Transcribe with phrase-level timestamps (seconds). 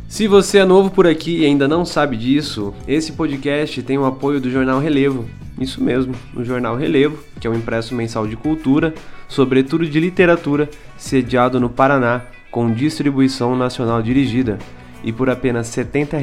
[0.10, 4.04] Se você é novo por aqui e ainda não sabe disso, esse podcast tem o
[4.04, 5.24] apoio do Jornal Relevo.
[5.58, 8.94] Isso mesmo, o Jornal Relevo, que é um impresso mensal de cultura,
[9.30, 14.60] sobretudo de literatura, sediado no Paraná, com distribuição nacional dirigida.
[15.06, 16.18] E por apenas R$ 70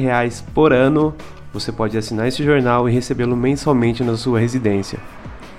[0.53, 1.15] por ano,
[1.53, 4.99] você pode assinar esse jornal e recebê-lo mensalmente na sua residência.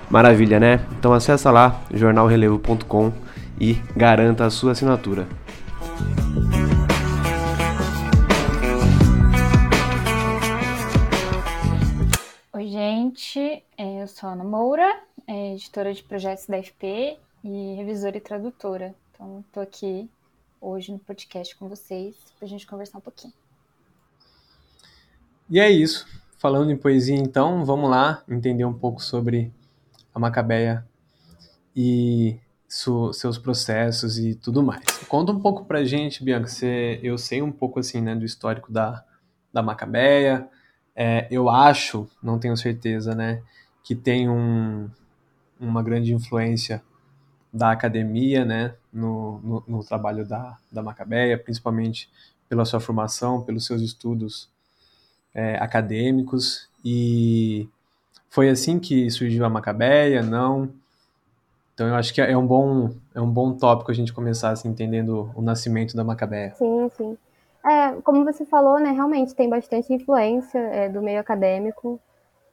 [0.09, 0.85] Maravilha, né?
[0.99, 3.13] Então acessa lá jornalrelevo.com
[3.59, 5.25] e garanta a sua assinatura.
[12.53, 13.63] Oi, gente.
[13.77, 18.93] É, eu sou Ana Moura, é editora de projetos da FP e revisora e tradutora.
[19.13, 20.09] Então, estou aqui
[20.59, 23.33] hoje no podcast com vocês para a gente conversar um pouquinho.
[25.49, 26.07] E é isso.
[26.39, 29.53] Falando em poesia, então, vamos lá entender um pouco sobre
[30.13, 30.85] a Macabeia
[31.75, 34.83] e seus processos e tudo mais.
[35.07, 36.47] Conta um pouco pra gente, Bianca.
[36.47, 39.03] Você, eu sei um pouco assim, né, do histórico da,
[39.53, 40.49] da Macabeia.
[40.95, 43.43] É, eu acho, não tenho certeza, né,
[43.83, 44.89] que tem um,
[45.59, 46.81] uma grande influência
[47.53, 52.09] da academia, né, no, no, no trabalho da, da Macabeia, principalmente
[52.49, 54.49] pela sua formação, pelos seus estudos
[55.35, 57.67] é, acadêmicos e
[58.29, 60.69] foi assim que surgiu a Macabeia, não?
[61.73, 64.69] Então eu acho que é um bom é um bom tópico a gente começar assim,
[64.69, 66.53] entendendo o nascimento da Macabeia.
[66.55, 67.17] Sim, sim.
[67.65, 71.99] É, como você falou, né, realmente tem bastante influência é, do meio acadêmico,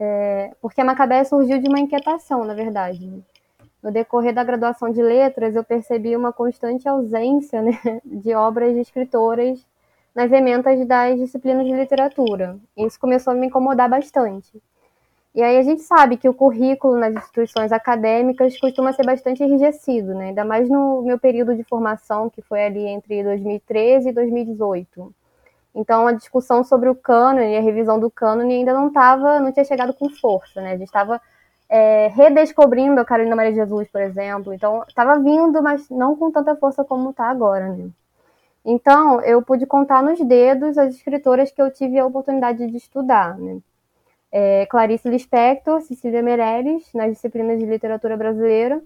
[0.01, 3.07] é, porque a Macabeia surgiu de uma inquietação, na verdade.
[3.07, 3.21] Né?
[3.83, 8.81] No decorrer da graduação de letras, eu percebi uma constante ausência né, de obras de
[8.81, 9.65] escritoras
[10.15, 12.59] nas ementas das disciplinas de literatura.
[12.77, 14.63] Isso começou a me incomodar bastante.
[15.35, 20.15] E aí a gente sabe que o currículo nas instituições acadêmicas costuma ser bastante enrijecido,
[20.15, 20.27] né?
[20.27, 25.15] ainda mais no meu período de formação, que foi ali entre 2013 e 2018.
[25.75, 29.51] Então a discussão sobre o cânone e a revisão do cânone ainda não estava, não
[29.51, 30.73] tinha chegado com força, né?
[30.73, 31.19] A gente estava
[31.67, 34.53] é, redescobrindo a Carolina Maria Jesus, por exemplo.
[34.53, 37.89] Então estava vindo, mas não com tanta força como está agora, né?
[38.65, 43.37] Então, eu pude contar nos dedos as escritoras que eu tive a oportunidade de estudar.
[43.39, 43.59] Né?
[44.31, 48.81] É, Clarice Lispector, Cecília Meirelles, nas disciplinas de literatura brasileira,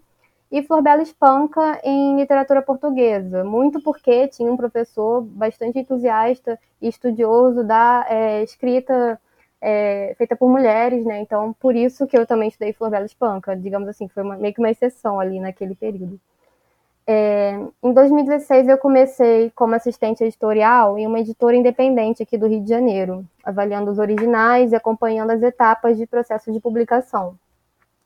[0.50, 7.64] e Florbela Espanca em literatura portuguesa, muito porque tinha um professor bastante entusiasta e estudioso
[7.64, 9.20] da é, escrita
[9.60, 11.20] é, feita por mulheres, né?
[11.20, 14.60] Então, por isso que eu também estudei Florbela Espanca, digamos assim, foi uma, meio que
[14.60, 16.20] uma exceção ali naquele período.
[17.08, 17.52] É,
[17.82, 22.68] em 2016, eu comecei como assistente editorial em uma editora independente aqui do Rio de
[22.68, 27.38] Janeiro, avaliando os originais e acompanhando as etapas de processo de publicação.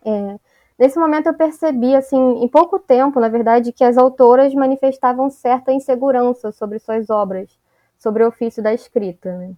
[0.04, 0.38] É,
[0.78, 5.72] nesse momento, eu percebi, assim, em pouco tempo, na verdade, que as autoras manifestavam certa
[5.72, 7.58] insegurança sobre suas obras,
[7.98, 9.34] sobre o ofício da escrita.
[9.34, 9.54] Né?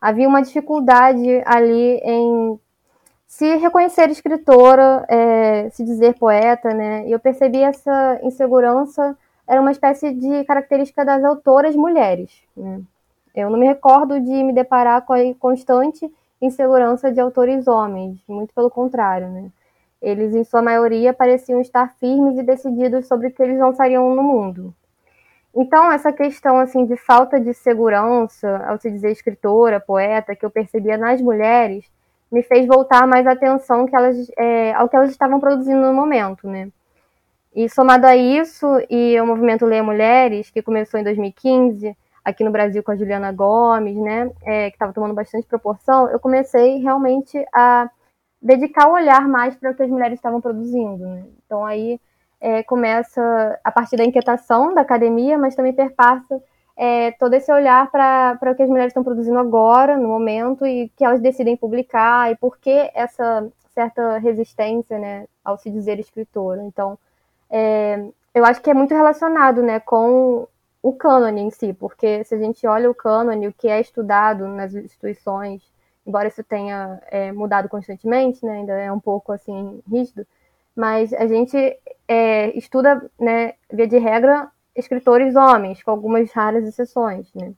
[0.00, 2.58] Havia uma dificuldade ali em
[3.30, 7.06] se reconhecer escritora, é, se dizer poeta, né?
[7.06, 9.16] E eu percebi essa insegurança
[9.46, 12.30] era uma espécie de característica das autoras mulheres.
[12.56, 12.80] Né?
[13.34, 16.12] Eu não me recordo de me deparar com a constante
[16.42, 19.50] insegurança de autores homens, muito pelo contrário, né?
[20.02, 24.24] Eles, em sua maioria, pareciam estar firmes e decididos sobre o que eles lançariam no
[24.24, 24.74] mundo.
[25.54, 30.50] Então, essa questão assim de falta de segurança, ao se dizer escritora, poeta, que eu
[30.50, 31.84] percebia nas mulheres,
[32.30, 36.48] me fez voltar mais atenção que elas, é, ao que elas estavam produzindo no momento,
[36.48, 36.68] né?
[37.54, 42.50] E somado a isso, e o movimento Leia Mulheres, que começou em 2015, aqui no
[42.50, 47.44] Brasil com a Juliana Gomes, né, é, que estava tomando bastante proporção, eu comecei realmente
[47.52, 47.90] a
[48.40, 51.04] dedicar o olhar mais para o que as mulheres estavam produzindo.
[51.06, 51.24] Né?
[51.44, 52.00] Então aí
[52.40, 56.40] é, começa a partir da inquietação da academia, mas também perpassa
[56.82, 60.88] é, todo esse olhar para o que as mulheres estão produzindo agora, no momento, e
[60.96, 66.62] que elas decidem publicar, e por que essa certa resistência né, ao se dizer escritora.
[66.64, 66.98] Então,
[67.50, 68.02] é,
[68.34, 70.48] eu acho que é muito relacionado né, com
[70.82, 74.48] o cânone em si, porque se a gente olha o cânone, o que é estudado
[74.48, 75.62] nas instituições,
[76.06, 80.26] embora isso tenha é, mudado constantemente, né, ainda é um pouco assim rígido,
[80.74, 81.58] mas a gente
[82.08, 84.50] é, estuda, né, via de regra,
[84.80, 87.52] escritores homens, com algumas raras exceções, né.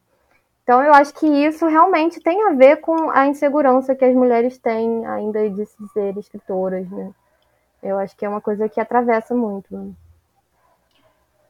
[0.62, 4.58] Então eu acho que isso realmente tem a ver com a insegurança que as mulheres
[4.58, 7.12] têm ainda de ser escritoras, né.
[7.82, 9.76] Eu acho que é uma coisa que atravessa muito.
[9.76, 9.92] Né?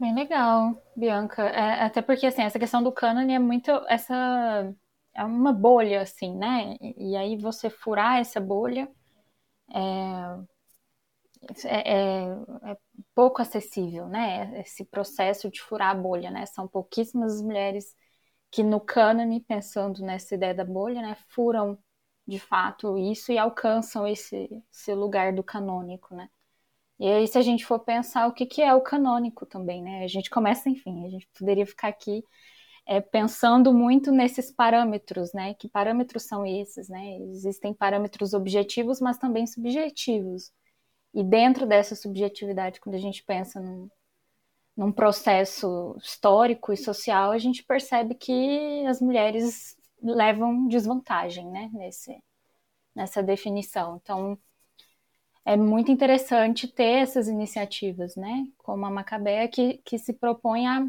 [0.01, 1.43] Bem legal, Bianca.
[1.43, 4.73] É, até porque, assim, essa questão do cânone é muito essa...
[5.15, 6.75] É uma bolha, assim, né?
[6.81, 8.89] E, e aí você furar essa bolha
[9.75, 10.39] é,
[11.65, 12.77] é, é, é,
[13.15, 14.61] pouco acessível, né?
[14.61, 16.47] Esse processo de furar a bolha, né?
[16.47, 17.95] São pouquíssimas mulheres
[18.51, 21.17] que no cânone, pensando nessa ideia da bolha, né?
[21.29, 21.79] Furam
[22.27, 26.29] de fato isso e alcançam esse, esse lugar do canônico, né?
[26.99, 30.05] E aí, se a gente for pensar o que, que é o canônico também, né?
[30.05, 32.25] A gente começa, enfim, a gente poderia ficar aqui
[32.87, 35.55] é, pensando muito nesses parâmetros, né?
[35.55, 37.19] Que parâmetros são esses, né?
[37.31, 40.53] Existem parâmetros objetivos, mas também subjetivos.
[41.15, 43.91] E dentro dessa subjetividade, quando a gente pensa num,
[44.77, 51.71] num processo histórico e social, a gente percebe que as mulheres levam desvantagem, né?
[51.73, 52.23] Nesse,
[52.95, 54.01] nessa definição.
[54.03, 54.39] Então,
[55.45, 58.47] é muito interessante ter essas iniciativas, né?
[58.59, 60.87] Como a Macabeia, que, que se propõe a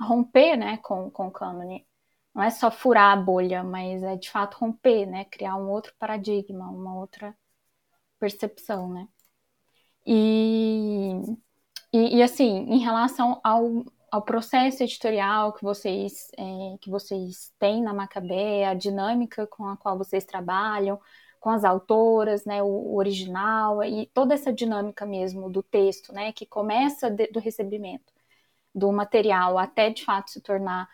[0.00, 1.86] romper né, com, com o cânone.
[2.34, 5.24] Não é só furar a bolha, mas é de fato romper, né?
[5.26, 7.36] Criar um outro paradigma, uma outra
[8.18, 9.08] percepção, né?
[10.06, 11.12] E,
[11.92, 17.82] e, e assim, em relação ao, ao processo editorial que vocês, é, que vocês têm
[17.82, 21.00] na Macabeia, a dinâmica com a qual vocês trabalham,
[21.40, 26.46] com as autoras, né, o original e toda essa dinâmica mesmo do texto, né, que
[26.46, 28.12] começa de, do recebimento
[28.74, 30.88] do material até de fato se tornar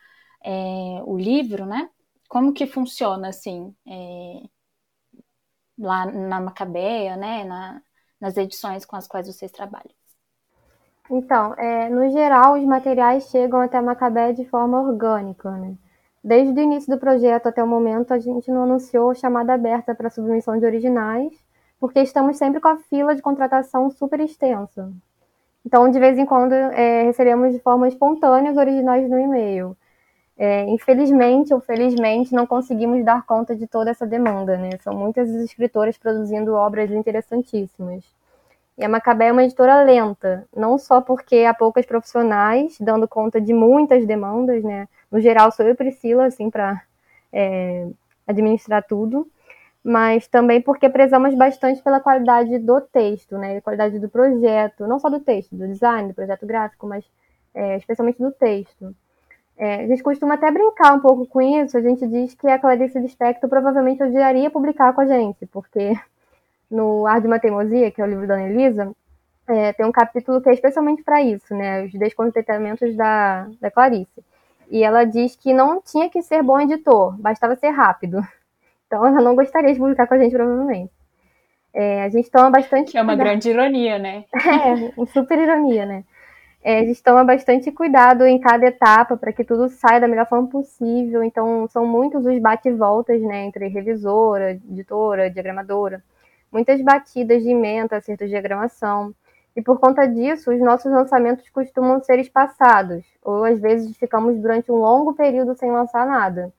[0.45, 1.91] é, o livro, né?
[2.29, 4.43] Como que funciona assim é,
[5.79, 7.83] lá na Macabeia, né, na,
[8.21, 9.91] nas edições com as quais vocês trabalham?
[11.11, 15.75] Então, é, no geral, os materiais chegam até a Macabeia de forma orgânica, né?
[16.23, 20.11] Desde o início do projeto até o momento, a gente não anunciou chamada aberta para
[20.11, 21.33] submissão de originais,
[21.81, 24.93] porque estamos sempre com a fila de contratação super extensa.
[25.65, 29.77] Então, de vez em quando, é, recebemos de forma espontânea os originais no e-mail.
[30.39, 34.57] É, infelizmente ou felizmente, não conseguimos dar conta de toda essa demanda.
[34.57, 34.71] Né?
[34.81, 38.05] São muitas escritoras produzindo obras interessantíssimas.
[38.79, 43.41] E a Macabé é uma editora lenta, não só porque há poucas profissionais dando conta
[43.41, 44.87] de muitas demandas, né?
[45.11, 46.81] No geral, sou eu e Priscila, assim, para
[47.33, 47.89] é,
[48.25, 49.29] administrar tudo,
[49.83, 53.57] mas também porque prezamos bastante pela qualidade do texto, né?
[53.57, 57.05] A qualidade do projeto, não só do texto, do design, do projeto gráfico, mas
[57.53, 58.95] é, especialmente do texto.
[59.59, 62.61] É, a gente costuma até brincar um pouco com isso, a gente diz que a
[62.61, 65.99] Clarice Lispector provavelmente odiaria publicar com a gente, porque
[66.71, 68.95] no Ar de uma Teimosia, que é o livro da Ana Elisa,
[69.49, 71.83] é, tem um capítulo que é especialmente para isso, né?
[71.85, 74.23] Os descontentamentos da, da Clarice.
[74.71, 78.21] E ela diz que não tinha que ser bom editor, bastava ser rápido.
[78.87, 80.91] Então ela não gostaria de publicar com a gente, provavelmente.
[81.75, 82.93] É, a gente toma bastante.
[82.93, 83.27] Que é uma cuidado.
[83.27, 84.25] grande ironia, né?
[84.35, 86.05] É, uma super ironia, né?
[86.69, 90.29] É, a gente toma bastante cuidado em cada etapa para que tudo saia da melhor
[90.29, 91.23] forma possível.
[91.25, 96.03] Então, são muitos os bate-voltas, né, entre revisora, editora, diagramadora
[96.51, 99.15] muitas batidas de emenda, acertos de diagramação.
[99.57, 104.71] E por conta disso, os nossos lançamentos costumam ser espaçados, ou às vezes ficamos durante
[104.71, 106.53] um longo período sem lançar nada.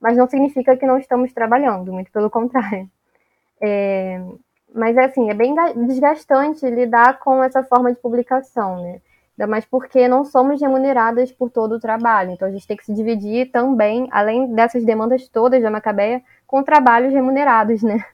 [0.00, 2.88] Mas não significa que não estamos trabalhando, muito pelo contrário.
[3.60, 4.22] É,
[4.74, 5.54] mas assim, é bem
[5.86, 9.00] desgastante lidar com essa forma de publicação, né?
[9.38, 12.30] Ainda mais porque não somos remuneradas por todo o trabalho.
[12.30, 16.62] Então a gente tem que se dividir também, além dessas demandas todas da Macabeia, com
[16.62, 18.04] trabalhos remunerados, né?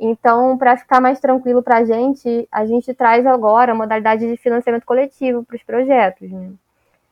[0.00, 4.36] Então, para ficar mais tranquilo para a gente, a gente traz agora a modalidade de
[4.36, 6.52] financiamento coletivo para os projetos, né?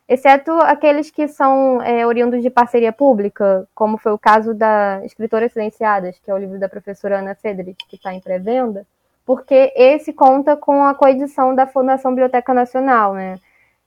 [0.09, 5.53] exceto aqueles que são é, oriundos de parceria pública, como foi o caso da Escritoras
[5.53, 8.87] Silenciadas, que é o livro da professora Ana Federic, que está em pré-venda,
[9.27, 13.39] porque esse conta com a coedição da Fundação Biblioteca Nacional, né?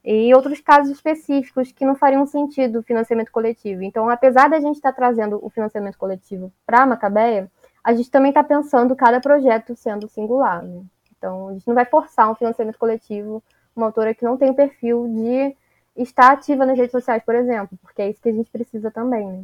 [0.03, 3.81] E outros casos específicos que não fariam sentido o financiamento coletivo.
[3.83, 7.49] Então, apesar da gente estar tá trazendo o financiamento coletivo para a Macabeia,
[7.83, 10.61] a gente também está pensando cada projeto sendo singular.
[10.61, 10.81] Né?
[11.17, 13.41] Então, a gente não vai forçar um financiamento coletivo
[13.75, 15.55] uma autora que não tem o perfil de
[15.95, 19.25] estar ativa nas redes sociais, por exemplo, porque é isso que a gente precisa também.
[19.25, 19.43] Né?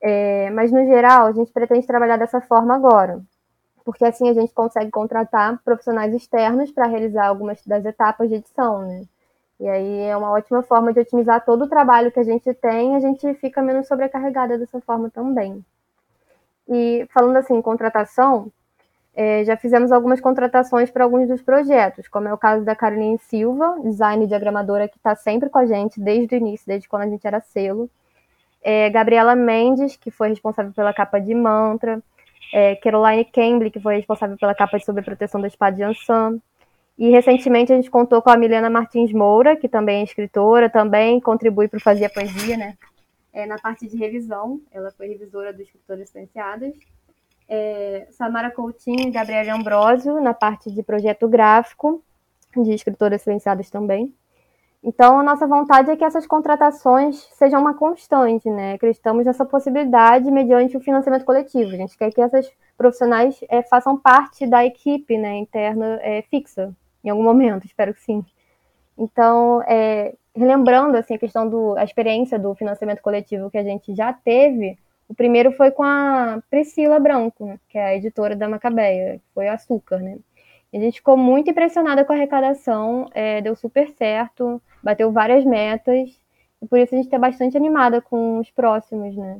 [0.00, 3.22] É, mas, no geral, a gente pretende trabalhar dessa forma agora,
[3.84, 8.80] porque assim a gente consegue contratar profissionais externos para realizar algumas das etapas de edição,
[8.82, 9.02] né?
[9.60, 12.96] E aí é uma ótima forma de otimizar todo o trabalho que a gente tem,
[12.96, 15.64] a gente fica menos sobrecarregada dessa forma também.
[16.68, 18.50] E falando assim, contratação,
[19.14, 23.18] é, já fizemos algumas contratações para alguns dos projetos, como é o caso da Caroline
[23.18, 27.08] Silva, design diagramadora que está sempre com a gente desde o início, desde quando a
[27.08, 27.88] gente era selo.
[28.60, 32.02] É, Gabriela Mendes, que foi responsável pela capa de Mantra.
[32.56, 36.38] É, Caroline Cambly, que foi responsável pela capa de Sobreproteção da Espada de Ansan.
[36.96, 41.20] E recentemente a gente contou com a Milena Martins Moura, que também é escritora, também
[41.20, 42.74] contribui para Fazer a Poesia, né?
[43.32, 46.74] É, na parte de revisão, ela foi revisora do Escritoras Licenciadas
[47.48, 52.02] é, Samara Coutinho e Gabriela Ambrosio na parte de projeto gráfico,
[52.56, 54.14] de escritoras silenciadas também.
[54.86, 58.74] Então, a nossa vontade é que essas contratações sejam uma constante, né?
[58.74, 61.72] Acreditamos nessa possibilidade mediante o financiamento coletivo.
[61.72, 66.74] A gente quer que essas profissionais é, façam parte da equipe né, interna é, fixa,
[67.02, 68.22] em algum momento, espero que sim.
[68.98, 74.12] Então, é, relembrando assim, a questão da experiência do financiamento coletivo que a gente já
[74.12, 79.34] teve, o primeiro foi com a Priscila Branco, que é a editora da Macabeia, que
[79.34, 80.18] foi Açúcar, né?
[80.74, 86.10] A gente ficou muito impressionada com a arrecadação, é, deu super certo, bateu várias metas,
[86.60, 89.38] e por isso a gente está bastante animada com os próximos, né?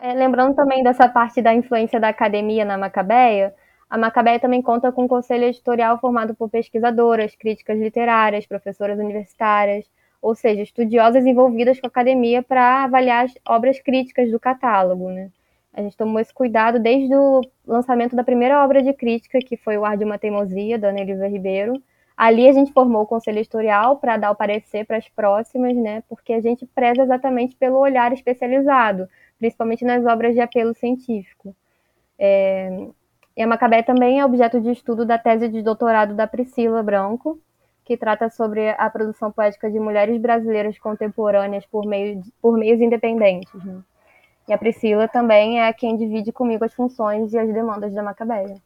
[0.00, 3.52] É, lembrando também dessa parte da influência da academia na Macabeia,
[3.88, 9.86] a Macabeia também conta com um conselho editorial formado por pesquisadoras, críticas literárias, professoras universitárias,
[10.20, 15.08] ou seja, estudiosas envolvidas com a academia para avaliar as obras críticas do catálogo.
[15.10, 15.30] Né?
[15.76, 19.76] A gente tomou esse cuidado desde o lançamento da primeira obra de crítica, que foi
[19.76, 21.74] O Ar de uma Teimosia, da Ana Elisa Ribeiro.
[22.16, 26.02] Ali a gente formou o conselho editorial para dar o parecer para as próximas, né?
[26.08, 29.06] porque a gente preza exatamente pelo olhar especializado,
[29.38, 31.54] principalmente nas obras de apelo científico.
[32.18, 32.86] É...
[33.36, 37.38] E a Macabé também é objeto de estudo da tese de doutorado da Priscila Branco,
[37.84, 43.62] que trata sobre a produção poética de mulheres brasileiras contemporâneas por, meio, por meios independentes.
[43.62, 43.82] Né?
[44.48, 48.56] E a Priscila também é quem divide comigo as funções e as demandas da Macabeia.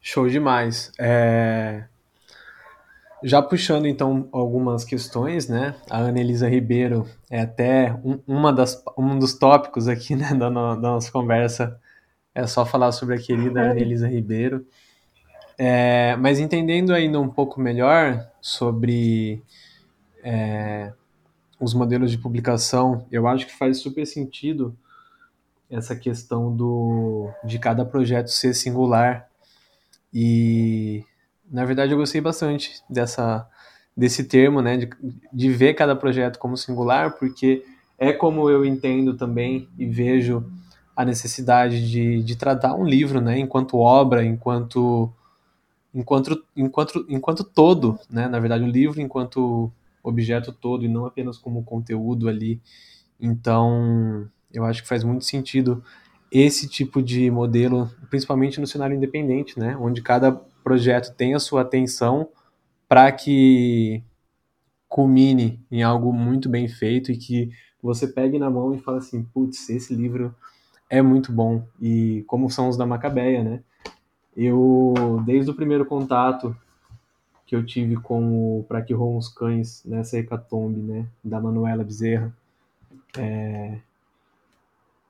[0.00, 0.92] Show demais.
[0.98, 1.84] É...
[3.22, 5.74] Já puxando então algumas questões, né?
[5.90, 10.48] A Ana Elisa Ribeiro é até um, uma das, um dos tópicos aqui né, da,
[10.48, 11.80] no, da nossa conversa.
[12.32, 14.64] É só falar sobre a querida Ana Elisa Ribeiro.
[15.58, 19.42] É, mas entendendo ainda um pouco melhor sobre
[20.22, 20.92] é,
[21.58, 24.78] os modelos de publicação, eu acho que faz super sentido
[25.70, 29.28] essa questão do de cada projeto ser singular
[30.12, 31.04] e
[31.50, 33.48] na verdade eu gostei bastante dessa
[33.96, 34.88] desse termo, né, de,
[35.32, 37.64] de ver cada projeto como singular, porque
[37.98, 40.48] é como eu entendo também e vejo
[40.94, 45.12] a necessidade de, de tratar um livro, né, enquanto obra, enquanto
[45.92, 48.28] enquanto, enquanto, enquanto todo, né?
[48.28, 49.70] Na verdade, o livro enquanto
[50.02, 52.60] objeto todo e não apenas como conteúdo ali.
[53.20, 55.82] Então, eu acho que faz muito sentido
[56.30, 59.76] esse tipo de modelo, principalmente no cenário independente, né?
[59.78, 62.28] Onde cada projeto tem a sua atenção
[62.88, 64.02] para que
[64.88, 67.50] culmine em algo muito bem feito e que
[67.82, 70.34] você pegue na mão e fale assim, putz, esse livro
[70.90, 71.62] é muito bom.
[71.80, 73.60] E como são os da Macabeia, né?
[74.36, 76.56] Eu, desde o primeiro contato
[77.46, 81.82] que eu tive com o Pra Que Roam os Cães, nessa hecatombe, né, da Manuela
[81.82, 82.32] Bezerra,
[83.16, 83.78] é,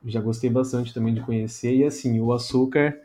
[0.05, 1.75] já gostei bastante também de conhecer.
[1.75, 2.95] E assim, o Açúcar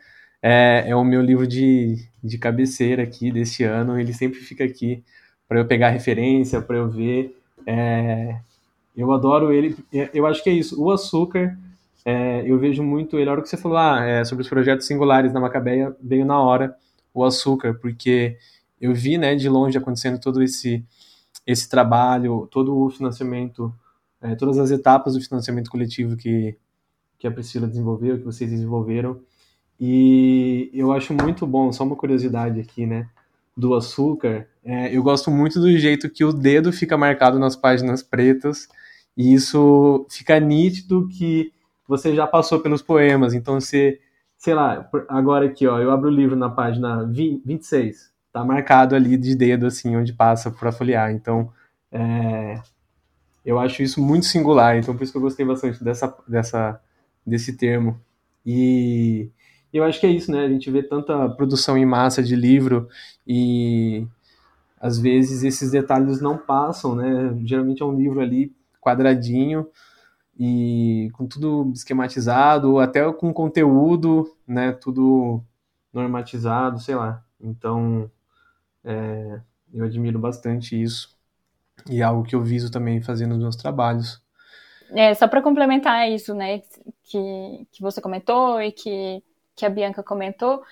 [0.41, 3.99] é, é o meu livro de, de cabeceira aqui deste ano.
[3.99, 5.03] Ele sempre fica aqui
[5.47, 7.37] para eu pegar referência, para eu ver.
[7.65, 8.39] É,
[8.95, 9.75] eu adoro ele.
[10.13, 10.81] Eu acho que é isso.
[10.81, 11.57] O Açúcar
[12.05, 13.29] é, eu vejo muito ele.
[13.29, 16.39] A hora que você falou ah, é, sobre os projetos singulares na Macabeia, veio na
[16.39, 16.75] hora
[17.11, 18.37] o açúcar, porque
[18.79, 20.85] eu vi né, de longe acontecendo todo esse,
[21.47, 23.73] esse trabalho, todo o financiamento,
[24.21, 26.55] é, todas as etapas do financiamento coletivo que,
[27.17, 29.19] que a Priscila desenvolveu, que vocês desenvolveram.
[29.79, 33.07] E eu acho muito bom, só uma curiosidade aqui, né?
[33.57, 38.01] Do açúcar, é, eu gosto muito do jeito que o dedo fica marcado nas páginas
[38.01, 38.67] pretas,
[39.15, 41.53] e isso fica nítido que
[41.87, 43.99] você já passou pelos poemas, então você,
[44.37, 48.95] sei lá, agora aqui, ó, eu abro o livro na página 20, 26, tá marcado
[48.95, 51.51] ali de dedo, assim, onde passa para folhear, então
[51.91, 52.59] é,
[53.45, 56.81] eu acho isso muito singular, então por isso que eu gostei bastante dessa, dessa,
[57.25, 57.99] desse termo.
[58.45, 59.29] E,
[59.73, 60.45] eu acho que é isso, né?
[60.45, 62.87] A gente vê tanta produção em massa de livro
[63.27, 64.07] e
[64.79, 67.35] às vezes esses detalhes não passam, né?
[67.43, 69.67] Geralmente é um livro ali quadradinho
[70.37, 74.71] e com tudo esquematizado, até com conteúdo, né?
[74.71, 75.41] Tudo
[75.93, 77.23] normatizado, sei lá.
[77.41, 78.09] Então,
[78.83, 79.41] é,
[79.73, 81.15] eu admiro bastante isso
[81.89, 84.21] e é algo que eu viso também fazendo nos meus trabalhos.
[84.91, 86.59] É, só para complementar isso, né,
[87.03, 89.23] que, que você comentou e que,
[89.55, 90.63] que a Bianca comentou,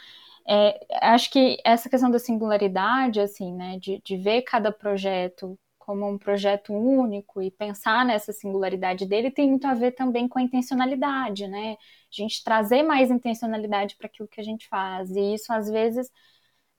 [0.48, 6.08] é, acho que essa questão da singularidade, assim, né, de, de ver cada projeto como
[6.10, 10.42] um projeto único e pensar nessa singularidade dele tem muito a ver também com a
[10.42, 11.74] intencionalidade, né?
[11.74, 11.78] A
[12.12, 15.12] gente trazer mais intencionalidade para aquilo que a gente faz.
[15.12, 16.10] E isso, às vezes,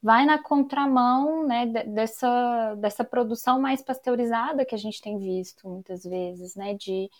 [0.05, 6.05] vai na contramão né, dessa, dessa produção mais pasteurizada que a gente tem visto muitas
[6.05, 6.75] vezes, né?
[6.75, 7.11] De,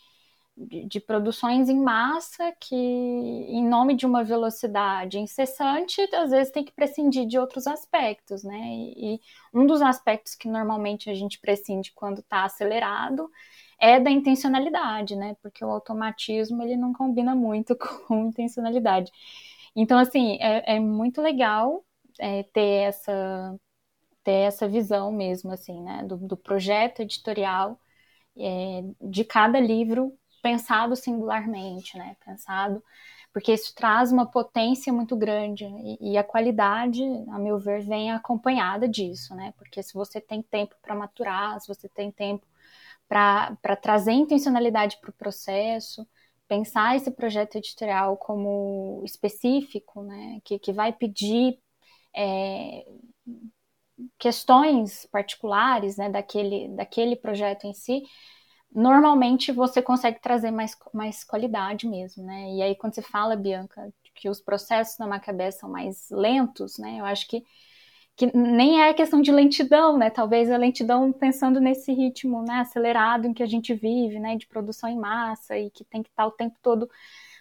[0.55, 6.63] de, de, produções em massa que, em nome de uma velocidade incessante, às vezes tem
[6.63, 8.55] que prescindir de outros aspectos, né?
[8.55, 13.31] E, e um dos aspectos que normalmente a gente prescinde quando está acelerado
[13.79, 15.35] é da intencionalidade, né?
[15.41, 17.75] Porque o automatismo ele não combina muito
[18.07, 19.11] com intencionalidade.
[19.75, 21.83] Então, assim, é, é muito legal
[22.19, 23.59] é, ter essa
[24.23, 26.03] ter essa visão mesmo, assim, né?
[26.03, 27.79] Do, do projeto editorial
[28.37, 32.15] é, de cada livro pensado singularmente, né?
[32.25, 32.83] Pensado,
[33.33, 38.11] porque isso traz uma potência muito grande e, e a qualidade, a meu ver, vem
[38.11, 39.53] acompanhada disso, né?
[39.57, 42.45] Porque se você tem tempo para maturar, se você tem tempo
[43.07, 46.07] para trazer intencionalidade para o processo,
[46.47, 50.39] pensar esse projeto editorial como específico, né?
[50.43, 51.59] Que, que vai pedir
[52.15, 52.85] é,
[54.17, 56.09] questões particulares, né?
[56.09, 58.03] Daquele, daquele projeto em si
[58.75, 62.51] normalmente você consegue trazer mais, mais qualidade mesmo, né?
[62.53, 66.99] E aí, quando você fala, Bianca, que os processos na Macabé são mais lentos, né?
[66.99, 67.43] Eu acho que,
[68.17, 70.09] que nem é questão de lentidão, né?
[70.09, 74.35] Talvez a lentidão pensando nesse ritmo né, acelerado em que a gente vive, né?
[74.37, 76.89] De produção em massa e que tem que estar o tempo todo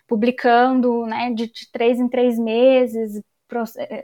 [0.06, 1.32] publicando, né?
[1.34, 3.20] De, de três em três meses,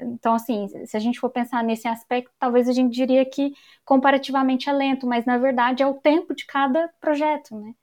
[0.03, 3.53] então, assim, se a gente for pensar nesse aspecto, talvez a gente diria que
[3.85, 7.75] comparativamente é lento, mas na verdade é o tempo de cada projeto, né?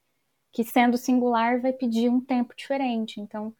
[0.51, 3.19] Que sendo singular vai pedir um tempo diferente.
[3.21, 3.55] Então,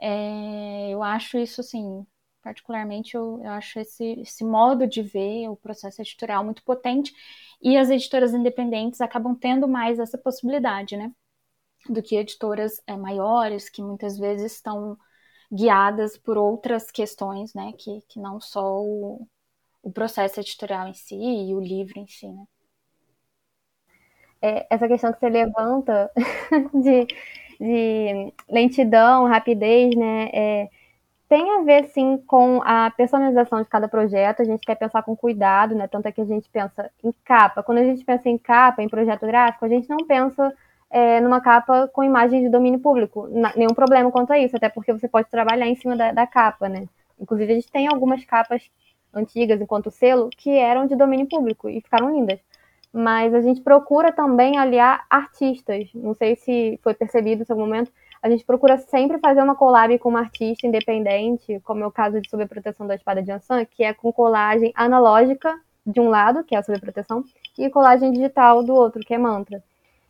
[0.00, 2.06] é, eu acho isso, assim,
[2.42, 7.12] particularmente, eu, eu acho esse, esse modo de ver o processo editorial muito potente
[7.60, 11.12] e as editoras independentes acabam tendo mais essa possibilidade, né?
[11.88, 14.98] Do que editoras é, maiores, que muitas vezes estão
[15.56, 19.26] guiadas por outras questões, né, que, que não só o,
[19.82, 22.44] o processo editorial em si e o livro em si, né.
[24.42, 26.10] É, essa questão que você levanta
[26.74, 27.06] de,
[27.58, 30.70] de lentidão, rapidez, né, é,
[31.28, 34.42] tem a ver sim com a personalização de cada projeto.
[34.42, 35.88] A gente quer pensar com cuidado, né?
[35.88, 37.62] Tanto é que a gente pensa em capa.
[37.62, 40.54] Quando a gente pensa em capa, em projeto gráfico, a gente não pensa
[40.90, 43.28] é, numa capa com imagem de domínio público.
[43.56, 46.68] nenhum problema quanto a isso, até porque você pode trabalhar em cima da, da, capa,
[46.68, 46.86] né?
[47.18, 48.70] Inclusive, a gente tem algumas capas
[49.12, 52.38] antigas, enquanto selo, que eram de domínio público e ficaram lindas.
[52.92, 55.88] Mas a gente procura também aliar artistas.
[55.94, 57.92] Não sei se foi percebido em algum momento.
[58.22, 62.20] A gente procura sempre fazer uma collab com uma artista independente, como é o caso
[62.20, 65.54] de Sob a Proteção da Espada de Ansan, que é com colagem analógica
[65.86, 67.24] de um lado, que é a Sob a Proteção,
[67.58, 69.62] e colagem digital do outro, que é Mantra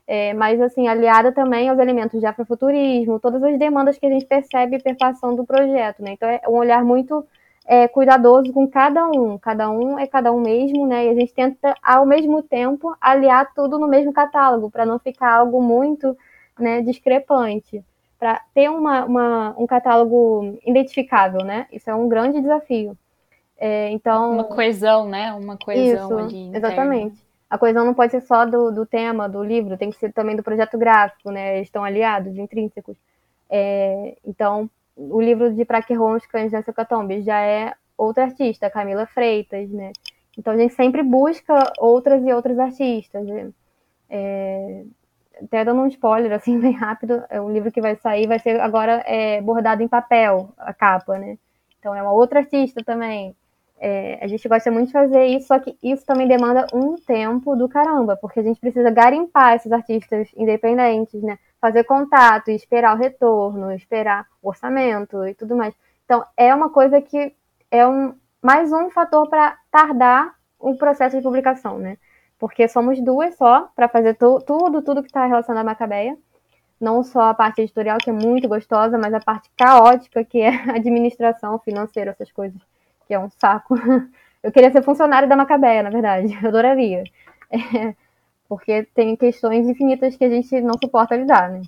[0.06, 4.24] é, mas assim, aliada também aos elementos de afrofuturismo, todas as demandas que a gente
[4.24, 6.12] percebe perpassando do projeto, né?
[6.12, 7.26] Então é um olhar muito
[7.66, 11.06] é, cuidadoso com cada um, cada um é cada um mesmo, né?
[11.06, 15.32] E a gente tenta ao mesmo tempo aliar tudo no mesmo catálogo, para não ficar
[15.32, 16.16] algo muito
[16.56, 17.84] né, discrepante,
[18.16, 21.66] para ter uma, uma, um catálogo identificável, né?
[21.72, 22.96] Isso é um grande desafio.
[23.58, 25.32] É, então uma coesão, né?
[25.32, 26.56] Uma coesão isso, ali.
[26.56, 30.12] Exatamente a coesão não pode ser só do, do tema, do livro, tem que ser
[30.12, 31.56] também do projeto gráfico, né?
[31.56, 32.96] Eles estão aliados, intrínsecos.
[33.48, 39.06] É, então, o livro de Praque Holmes, Cães de Catombe, já é outra artista, Camila
[39.06, 39.92] Freitas, né?
[40.36, 43.24] Então, a gente sempre busca outras e outros artistas.
[43.24, 43.50] Né?
[44.10, 44.82] É,
[45.42, 48.60] até dando um spoiler, assim, bem rápido, é um livro que vai sair, vai ser
[48.60, 51.38] agora é, bordado em papel, a capa, né?
[51.78, 53.36] Então, é uma outra artista também.
[53.78, 57.54] É, a gente gosta muito de fazer isso, só que isso também demanda um tempo
[57.54, 61.38] do caramba, porque a gente precisa garimpar esses artistas independentes, né?
[61.60, 65.74] Fazer contato, esperar o retorno, esperar o orçamento e tudo mais.
[66.04, 67.34] Então, é uma coisa que
[67.70, 71.98] é um, mais um fator para tardar o processo de publicação, né?
[72.38, 76.16] Porque somos duas só para fazer tu, tudo, tudo que está relacionado à Macabeia.
[76.80, 80.48] não só a parte editorial, que é muito gostosa, mas a parte caótica, que é
[80.70, 82.60] administração financeira, essas coisas,
[83.06, 83.74] que é um saco.
[84.42, 87.02] Eu queria ser funcionário da Macabeia, na verdade, eu adoraria.
[87.50, 87.94] É,
[88.48, 91.62] porque tem questões infinitas que a gente não suporta lidar, né?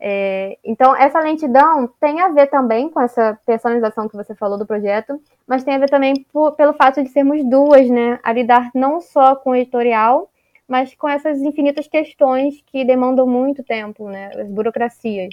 [0.00, 4.66] É, então, essa lentidão tem a ver também com essa personalização que você falou do
[4.66, 8.70] projeto, mas tem a ver também por, pelo fato de sermos duas, né, a lidar
[8.74, 10.30] não só com o editorial,
[10.68, 15.30] mas com essas infinitas questões que demandam muito tempo, né, as burocracias.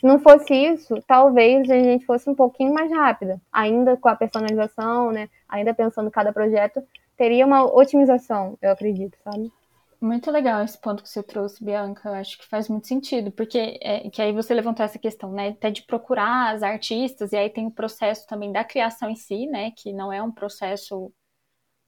[0.00, 4.16] Se não fosse isso, talvez a gente fosse um pouquinho mais rápida, ainda com a
[4.16, 6.82] personalização, né, ainda pensando cada projeto,
[7.18, 9.52] teria uma otimização, eu acredito, sabe?
[10.00, 12.08] Muito legal esse ponto que você trouxe, Bianca.
[12.08, 15.48] Eu acho que faz muito sentido, porque é, que aí você levantou essa questão, né?
[15.48, 19.46] Até de procurar as artistas, e aí tem o processo também da criação em si,
[19.46, 19.70] né?
[19.76, 21.12] Que não é um processo.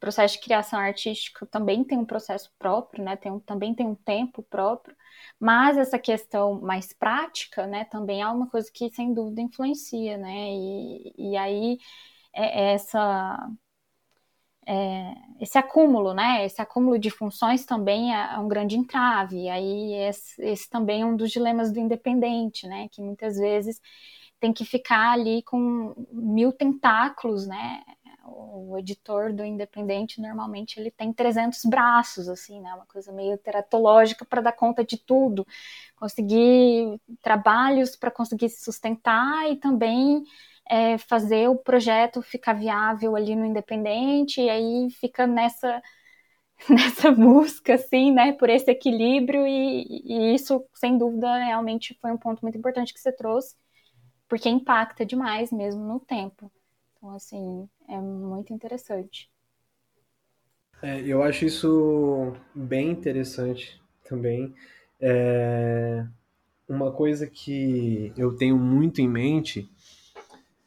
[0.02, 3.16] Processo de criação artística também tem um processo próprio, né?
[3.16, 4.96] Tem um, também tem um tempo próprio.
[5.38, 7.84] Mas essa questão mais prática, né?
[7.84, 10.50] Também é uma coisa que sem dúvida influencia, né?
[10.50, 11.78] E, e aí
[12.34, 13.48] é, é essa
[14.66, 16.44] é, esse acúmulo, né?
[16.44, 19.44] Esse acúmulo de funções também é, é um grande entrave.
[19.44, 22.88] E aí esse, esse, também é um dos dilemas do independente, né?
[22.90, 23.80] Que muitas vezes
[24.40, 27.82] tem que ficar ali com mil tentáculos, né?
[28.24, 32.72] O editor do independente normalmente ele tem 300 braços, assim, né?
[32.74, 35.46] Uma coisa meio teratológica para dar conta de tudo,
[35.96, 40.22] conseguir trabalhos para conseguir se sustentar e também
[40.68, 45.82] é, fazer o projeto ficar viável ali no independente, e aí fica nessa
[46.70, 52.18] nessa busca, assim, né, por esse equilíbrio, e, e, isso, sem dúvida, realmente foi um
[52.18, 53.56] ponto muito importante que você trouxe,
[54.28, 56.50] porque impacta demais mesmo no tempo.
[57.02, 59.28] Então, assim, é muito interessante.
[60.80, 64.54] É, eu acho isso bem interessante também.
[65.00, 66.06] É,
[66.68, 69.68] uma coisa que eu tenho muito em mente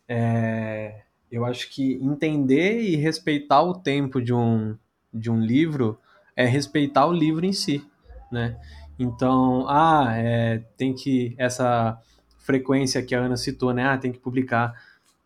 [0.10, 4.78] é, eu acho que entender e respeitar o tempo de um,
[5.13, 5.98] de um livro
[6.36, 7.82] é respeitar o livro em si,
[8.30, 8.60] né?
[9.00, 11.98] Então, ah, é, tem que essa
[12.39, 13.86] frequência que a Ana citou, né?
[13.86, 14.76] Ah, tem que publicar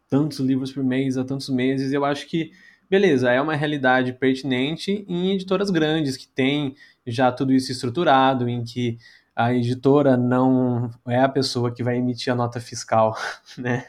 [0.10, 1.93] tantos livros por mês a tantos meses.
[1.93, 2.52] Eu acho que,
[2.89, 8.63] beleza, é uma realidade pertinente em editoras grandes que tem já tudo isso estruturado, em
[8.63, 8.98] que
[9.36, 13.15] a editora não é a pessoa que vai emitir a nota fiscal,
[13.58, 13.86] né?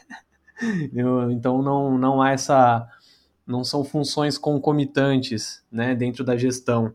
[0.94, 2.86] Eu, então não, não há essa.
[3.46, 6.94] Não são funções concomitantes né, dentro da gestão.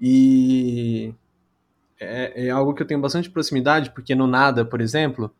[0.00, 1.12] E
[1.98, 5.34] é, é, algo que eu tenho bastante proximidade, porque no Nada, por exemplo,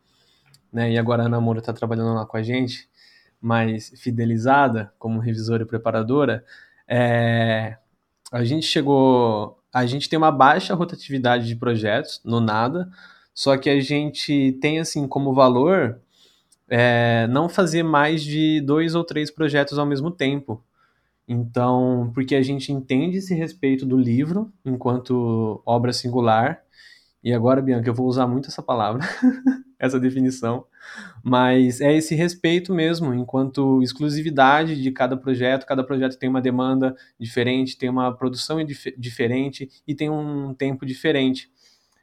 [0.73, 2.89] né, e agora a Ana Moura está trabalhando lá com a gente,
[3.41, 6.45] mais fidelizada como revisora e preparadora,
[6.87, 7.77] é,
[8.33, 9.59] a gente chegou.
[9.73, 12.89] A gente tem uma baixa rotatividade de projetos no Nada,
[13.35, 16.01] só que a gente tem assim como valor
[16.69, 20.63] é, não fazer mais de dois ou três projetos ao mesmo tempo.
[21.27, 26.63] Então, porque a gente entende esse respeito do livro enquanto obra singular.
[27.23, 29.03] E agora, Bianca, eu vou usar muito essa palavra,
[29.79, 30.67] essa definição,
[31.23, 35.67] mas é esse respeito mesmo, enquanto exclusividade de cada projeto.
[35.67, 40.85] Cada projeto tem uma demanda diferente, tem uma produção dif diferente e tem um tempo
[40.85, 41.51] diferente.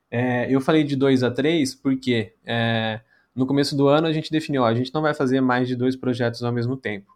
[0.10, 3.02] É, eu falei de dois a três porque é,
[3.36, 5.76] no começo do ano a gente definiu, ó, a gente não vai fazer mais de
[5.76, 7.14] dois projetos ao mesmo tempo.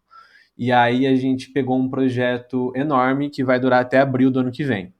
[0.57, 4.51] E aí a gente pegou um projeto enorme que vai durar até abril do ano
[4.51, 4.93] que vem.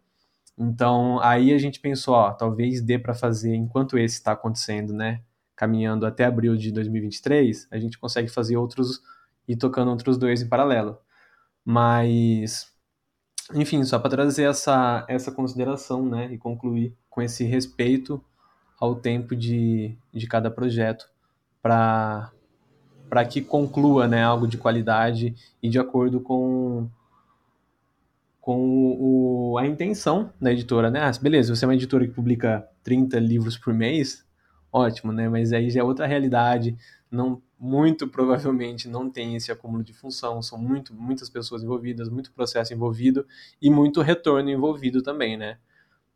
[0.58, 5.22] Então aí a gente pensou, ó, talvez dê para fazer enquanto esse está acontecendo, né?
[5.60, 9.02] Caminhando até abril de 2023, a gente consegue fazer outros
[9.46, 10.98] e tocando outros dois em paralelo.
[11.66, 12.74] Mas
[13.54, 18.24] enfim, só para trazer essa, essa consideração, né, e concluir com esse respeito
[18.80, 21.10] ao tempo de, de cada projeto
[21.62, 22.32] para
[23.10, 26.88] para que conclua né, algo de qualidade e de acordo com,
[28.40, 30.92] com o, a intenção da editora.
[30.92, 31.02] Né?
[31.02, 34.24] Ah, beleza, você é uma editora que publica 30 livros por mês,
[34.72, 35.28] ótimo, né?
[35.30, 36.78] mas aí já é outra realidade,
[37.12, 42.32] não muito provavelmente não tem esse acúmulo de função, são muito, muitas pessoas envolvidas, muito
[42.32, 43.26] processo envolvido
[43.62, 45.58] e muito retorno envolvido também, né?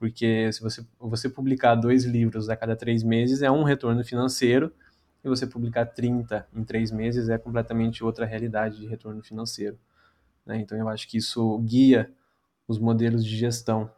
[0.03, 4.69] porque se você, você publicar dois livros a cada três meses é um retorno financeiro,
[5.23, 9.79] e você publicar 30 em três meses é completamente outra realidade de retorno financeiro.
[10.45, 10.57] Né?
[10.57, 12.11] Então eu acho que isso guia
[12.67, 13.89] os modelos de gestão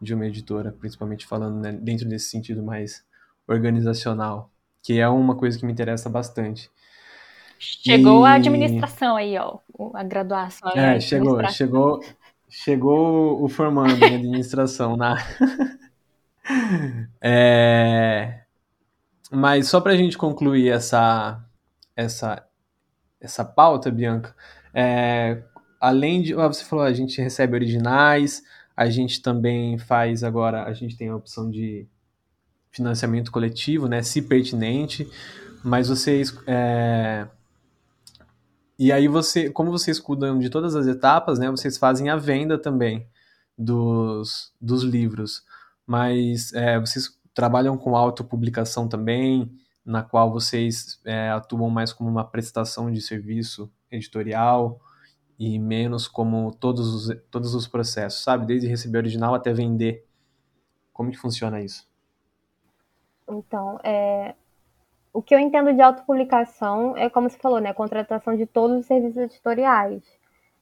[0.00, 3.02] de uma editora, principalmente falando né, dentro desse sentido mais
[3.48, 4.50] organizacional,
[4.82, 6.70] que é uma coisa que me interessa bastante.
[7.58, 8.30] Chegou e...
[8.30, 9.58] a administração aí, ó,
[9.94, 10.70] a graduação.
[10.70, 12.00] É, chegou, chegou,
[12.50, 15.16] Chegou o formando em administração na.
[17.20, 18.40] é...
[19.30, 21.44] mas só para a gente concluir essa,
[21.94, 22.42] essa,
[23.20, 24.34] essa pauta, Bianca,
[24.72, 25.42] é,
[25.78, 26.34] além de.
[26.34, 28.42] Você falou, a gente recebe originais,
[28.74, 31.86] a gente também faz agora, a gente tem a opção de
[32.70, 35.08] financiamento coletivo, né, se pertinente,
[35.64, 36.36] mas vocês.
[36.46, 37.26] É,
[38.78, 42.58] e aí você, como vocês cuidam de todas as etapas, né, vocês fazem a venda
[42.58, 43.06] também
[43.56, 45.42] dos, dos livros.
[45.86, 49.50] Mas é, vocês trabalham com autopublicação também,
[49.84, 54.80] na qual vocês é, atuam mais como uma prestação de serviço editorial
[55.38, 58.46] e menos como todos os, todos os processos, sabe?
[58.46, 60.06] Desde receber original até vender.
[60.92, 61.87] Como que funciona isso?
[63.28, 64.34] Então, é,
[65.12, 68.86] o que eu entendo de autopublicação é, como você falou, né, contratação de todos os
[68.86, 70.02] serviços editoriais.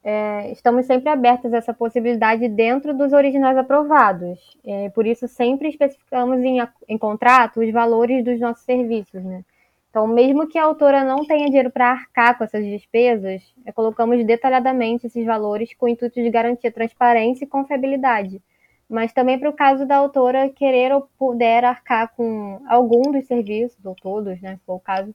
[0.03, 4.57] É, estamos sempre abertos a essa possibilidade dentro dos originais aprovados.
[4.65, 9.23] É, por isso, sempre especificamos em, em contrato os valores dos nossos serviços.
[9.25, 9.45] Né?
[9.91, 14.25] Então, mesmo que a autora não tenha dinheiro para arcar com essas despesas, é, colocamos
[14.25, 18.41] detalhadamente esses valores com o intuito de garantir transparência e confiabilidade
[18.89, 23.85] mas também para o caso da autora querer ou puder arcar com algum dos serviços,
[23.85, 25.15] ou todos, né, se for o caso,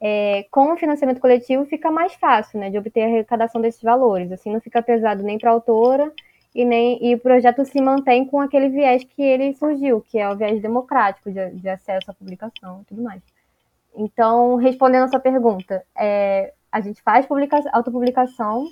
[0.00, 4.30] é, com o financiamento coletivo fica mais fácil né, de obter a arrecadação desses valores.
[4.30, 6.12] Assim, não fica pesado nem para a autora
[6.54, 10.28] e, nem, e o projeto se mantém com aquele viés que ele surgiu, que é
[10.28, 13.22] o viés democrático de, de acesso à publicação e tudo mais.
[13.94, 18.68] Então, respondendo a sua pergunta, é, a gente faz publica autopublicação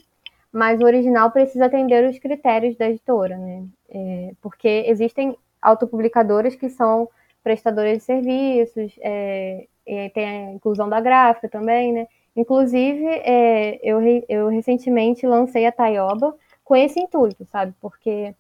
[0.55, 3.65] mas o original precisa atender os critérios da editora, né?
[3.91, 7.09] É, porque existem autopublicadoras que são
[7.43, 9.67] prestadoras de serviços, é,
[10.15, 12.07] tem a inclusão da gráfica também, né?
[12.37, 17.75] Inclusive, é, eu, eu recentemente lancei a Taioba com esse intuito, sabe?
[17.81, 18.33] Porque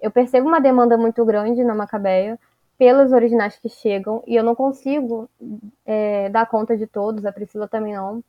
[0.00, 2.38] eu percebo uma demanda muito grande na Macabeia
[2.78, 5.28] pelos originais que chegam e eu não consigo
[5.84, 8.24] é, dar conta de todos, a Priscila também não.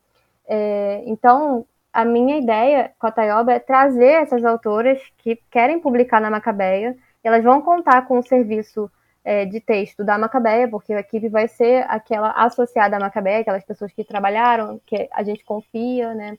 [0.46, 6.22] É, então, a minha ideia com a Tayoba é trazer essas autoras que querem publicar
[6.22, 6.96] na Macabeia.
[7.24, 8.90] Elas vão contar com o serviço
[9.24, 13.64] é, de texto da Macabeia, porque a equipe vai ser aquela associada à Macabeia, aquelas
[13.64, 16.38] pessoas que trabalharam, que a gente confia, né?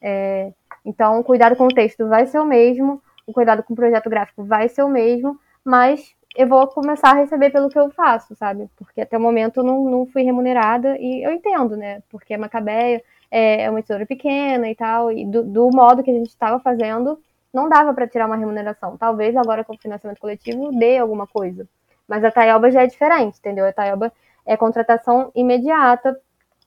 [0.00, 0.52] É,
[0.84, 4.10] então, o cuidado com o texto vai ser o mesmo, o cuidado com o projeto
[4.10, 8.34] gráfico vai ser o mesmo, mas eu vou começar a receber pelo que eu faço,
[8.36, 8.68] sabe?
[8.76, 12.02] Porque até o momento eu não, não fui remunerada e eu entendo, né?
[12.10, 16.10] Porque a Macabeia é, é uma editora pequena e tal, e do, do modo que
[16.10, 17.18] a gente estava fazendo,
[17.52, 18.96] não dava para tirar uma remuneração.
[18.96, 21.66] Talvez agora com o financiamento coletivo dê alguma coisa.
[22.06, 23.66] Mas a Taioba já é diferente, entendeu?
[23.66, 24.12] A Taioba
[24.46, 26.18] é contratação imediata,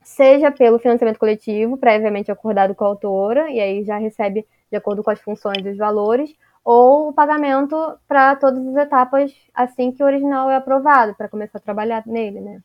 [0.03, 5.03] seja pelo financiamento coletivo, previamente acordado com a autora, e aí já recebe de acordo
[5.03, 7.75] com as funções e os valores, ou o pagamento
[8.07, 12.39] para todas as etapas assim que o original é aprovado, para começar a trabalhar nele,
[12.39, 12.61] né?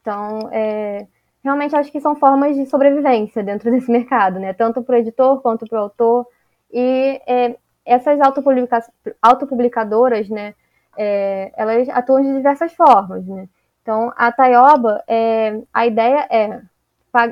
[0.00, 1.06] Então, é,
[1.46, 4.52] realmente acho que são formas de sobrevivência dentro desse mercado, né?
[4.52, 6.26] Tanto para o editor quanto para o autor.
[6.72, 8.80] E é, essas autopublica
[9.22, 10.54] autopublicadoras, né?
[10.98, 13.48] É, elas atuam de diversas formas, né?
[13.82, 16.60] Então, a Taioba, é, a ideia é,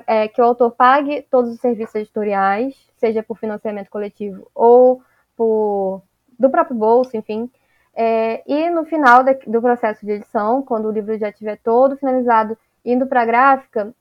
[0.07, 5.03] é, que o autor pague todos os serviços editoriais, seja por financiamento coletivo ou
[5.37, 6.03] por,
[6.38, 7.50] do próprio bolso, enfim.
[7.96, 12.57] É, e no final do processo de edição, quando o livro já estiver todo finalizado,
[12.85, 13.92] indo para a gráfica,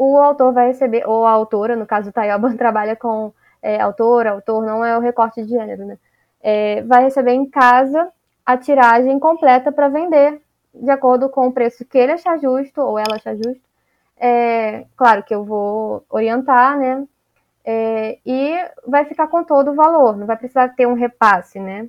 [0.00, 4.26] o autor vai receber, ou a autora, no caso o Tayoba trabalha com é, autor,
[4.26, 5.98] autor, não é o recorte de gênero, né?
[6.42, 8.10] É, vai receber em casa
[8.46, 10.40] a tiragem completa para vender,
[10.72, 13.60] de acordo com o preço que ele achar justo, ou ela achar justo.
[14.18, 17.06] É, claro que eu vou orientar, né?
[17.62, 21.88] É, e vai ficar com todo o valor, não vai precisar ter um repasse, né?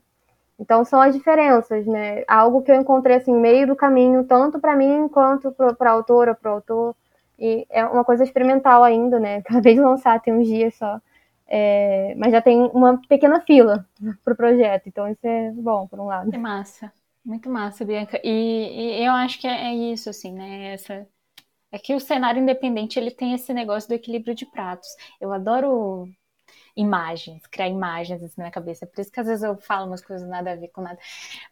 [0.60, 2.26] Então são as diferenças, né?
[2.28, 6.36] Algo que eu encontrei assim, meio do caminho, tanto para mim quanto para a autora,
[6.36, 6.96] para o autor.
[7.42, 9.38] E é uma coisa experimental ainda, né?
[9.44, 11.02] Acabei de lançar, tem uns dias só.
[11.48, 13.86] É, mas já tem uma pequena fila
[14.24, 16.34] pro projeto, então isso é bom, por um lado.
[16.34, 16.94] É massa,
[17.26, 18.22] muito massa, Bianca.
[18.24, 20.74] E, e eu acho que é, é isso, assim, né?
[20.74, 21.06] Essa,
[21.72, 24.88] é que o cenário independente ele tem esse negócio do equilíbrio de pratos.
[25.20, 26.08] Eu adoro
[26.76, 28.86] imagens, criar imagens assim, na minha cabeça.
[28.86, 31.00] Por isso que às vezes eu falo umas coisas nada a ver com nada.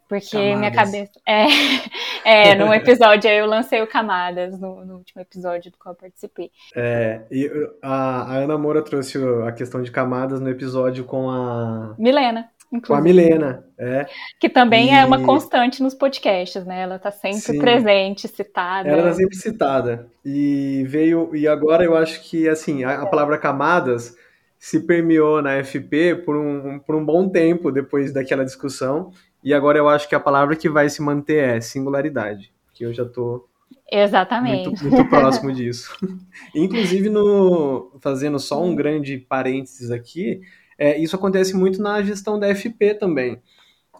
[0.07, 0.59] Porque Camadas.
[0.59, 1.19] minha cabeça.
[1.25, 1.45] É,
[2.23, 6.51] é no episódio eu lancei o Camadas, no, no, último episódio do qual eu participei.
[6.75, 7.49] É, e
[7.81, 11.95] a, a Ana Moura trouxe a questão de camadas no episódio com a.
[11.97, 12.49] Milena.
[12.71, 12.87] Inclusive.
[12.87, 14.05] Com a Milena, é.
[14.39, 14.91] Que também e...
[14.91, 16.81] é uma constante nos podcasts, né?
[16.81, 17.59] Ela tá sempre Sim.
[17.59, 18.87] presente, citada.
[18.87, 20.07] Ela tá sempre citada.
[20.23, 21.35] E veio.
[21.35, 24.15] E agora eu acho que, assim, a, a palavra camadas
[24.59, 29.11] se permeou na FP por um, por um bom tempo depois daquela discussão.
[29.43, 32.51] E agora eu acho que a palavra que vai se manter é singularidade.
[32.73, 33.47] Que eu já tô
[33.91, 34.67] Exatamente.
[34.67, 35.95] Muito, muito próximo disso.
[36.53, 40.41] Inclusive, no, fazendo só um grande parênteses aqui,
[40.77, 43.41] é, isso acontece muito na gestão da FP também.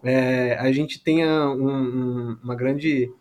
[0.04, 3.12] É, a gente tem um, um, uma grande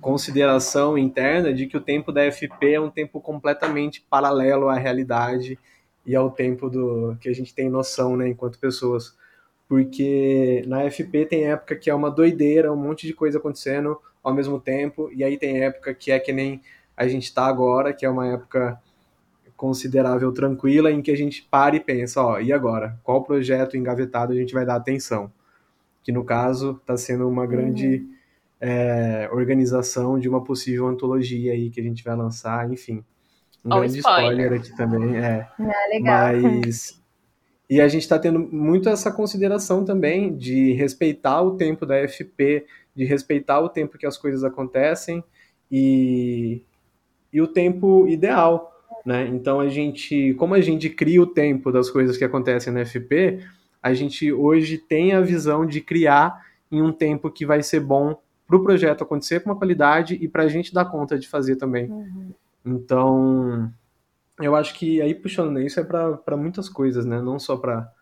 [0.00, 5.58] consideração interna de que o tempo da FP é um tempo completamente paralelo à realidade
[6.04, 9.16] e ao tempo do que a gente tem noção, né, enquanto pessoas.
[9.68, 14.32] Porque na FP tem época que é uma doideira, um monte de coisa acontecendo ao
[14.32, 16.62] mesmo tempo, e aí tem época que é que nem
[16.96, 18.80] a gente está agora, que é uma época
[19.56, 22.98] considerável tranquila em que a gente para e pensa, ó, e agora?
[23.02, 25.32] Qual projeto engavetado a gente vai dar atenção?
[26.02, 28.14] Que no caso está sendo uma grande uhum.
[28.60, 33.04] é, organização de uma possível antologia aí que a gente vai lançar, enfim.
[33.64, 34.30] Um oh, grande spoiler.
[34.30, 34.60] spoiler.
[34.60, 35.48] aqui também, é.
[35.58, 36.32] é legal.
[36.40, 36.97] Mas
[37.68, 42.64] e a gente está tendo muito essa consideração também de respeitar o tempo da FP,
[42.94, 45.22] de respeitar o tempo que as coisas acontecem
[45.70, 46.62] e,
[47.32, 48.72] e o tempo ideal.
[49.04, 49.26] Né?
[49.28, 53.40] Então a gente, como a gente cria o tempo das coisas que acontecem na FP,
[53.82, 58.18] a gente hoje tem a visão de criar em um tempo que vai ser bom
[58.46, 61.56] para o projeto acontecer com uma qualidade e para a gente dar conta de fazer
[61.56, 61.90] também.
[61.90, 62.32] Uhum.
[62.64, 63.70] Então,
[64.40, 67.20] eu acho que aí puxando isso é para muitas coisas, né?
[67.20, 67.92] Não só para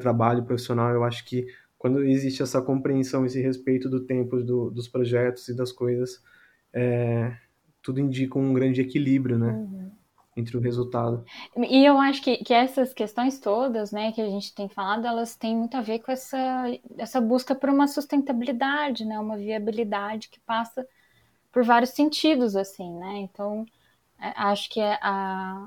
[0.00, 0.90] trabalho profissional.
[0.90, 1.46] Eu acho que
[1.78, 6.22] quando existe essa compreensão, esse respeito do tempo do, dos projetos e das coisas,
[6.72, 7.36] é,
[7.82, 9.52] tudo indica um grande equilíbrio, né?
[9.52, 9.90] Uhum.
[10.36, 11.24] Entre o resultado.
[11.56, 15.34] E eu acho que, que essas questões todas, né, que a gente tem falado, elas
[15.34, 16.66] têm muito a ver com essa,
[16.98, 20.86] essa busca por uma sustentabilidade, né, uma viabilidade que passa
[21.50, 23.20] por vários sentidos, assim, né?
[23.20, 23.64] Então,
[24.20, 25.64] é, acho que é a,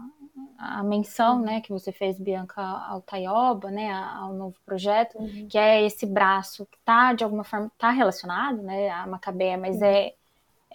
[0.60, 5.48] a menção, né, que você fez, Bianca, ao Taioba, né, ao novo projeto, uhum.
[5.50, 9.78] que é esse braço que está, de alguma forma, está relacionado, né, à Macabeia, mas
[9.78, 9.86] uhum.
[9.86, 10.14] é,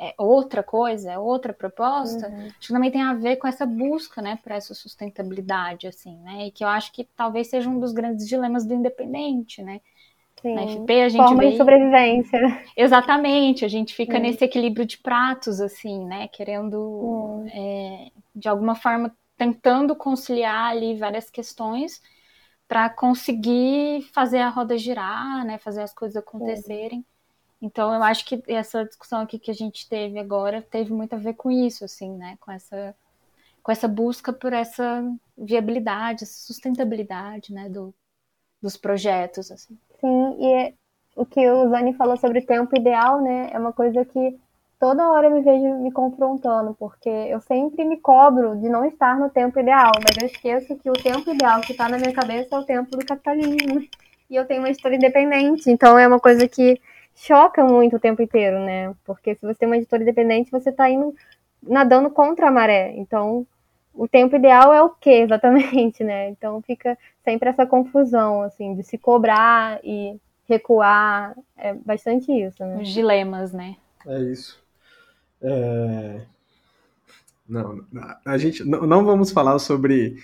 [0.01, 2.47] é, outra coisa, é outra proposta, uhum.
[2.47, 6.47] acho que também tem a ver com essa busca, né, por essa sustentabilidade, assim, né,
[6.47, 9.83] e que eu acho que talvez seja um dos grandes dilemas do independente, né,
[10.41, 10.55] Sim.
[10.55, 11.51] Na FP a gente Forma vem...
[11.53, 12.63] de sobrevivência.
[12.77, 16.29] Exatamente, a gente fica nesse equilíbrio de pratos, assim, né?
[16.29, 22.01] Querendo, é, de alguma forma, tentando conciliar ali várias questões
[22.67, 25.59] para conseguir fazer a roda girar, né?
[25.59, 27.05] Fazer as coisas acontecerem.
[27.61, 31.19] Então, eu acho que essa discussão aqui que a gente teve agora teve muito a
[31.19, 32.37] ver com isso, assim, né?
[32.41, 32.95] Com essa,
[33.63, 35.05] com essa busca por essa
[35.37, 37.69] viabilidade, essa sustentabilidade, né?
[37.69, 37.95] Do,
[38.65, 39.79] dos projetos, assim.
[40.01, 40.75] Sim, e é,
[41.15, 44.39] o que o Zani falou sobre tempo ideal, né, é uma coisa que
[44.79, 49.19] toda hora eu me vejo me confrontando, porque eu sempre me cobro de não estar
[49.19, 52.55] no tempo ideal, mas eu esqueço que o tempo ideal que está na minha cabeça
[52.55, 53.83] é o tempo do capitalismo.
[54.31, 56.81] E eu tenho uma editora independente, então é uma coisa que
[57.15, 58.95] choca muito o tempo inteiro, né?
[59.05, 61.15] Porque se você tem uma editora independente, você está indo
[61.63, 62.95] nadando contra a maré.
[62.97, 63.47] Então,
[63.93, 66.31] o tempo ideal é o que exatamente, né?
[66.31, 71.37] Então fica sempre essa confusão, assim, de se cobrar e recuar.
[71.57, 72.79] É bastante isso, né?
[72.81, 73.77] Os dilemas, né?
[74.07, 74.64] É isso.
[75.45, 76.23] É...
[77.47, 77.85] Não,
[78.25, 80.17] a gente não, não vamos falar sobre,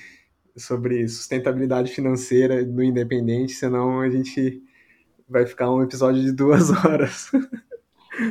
[0.56, 4.62] sobre sustentabilidade financeira do independente, senão a gente
[5.28, 7.30] vai ficar um episódio de duas horas.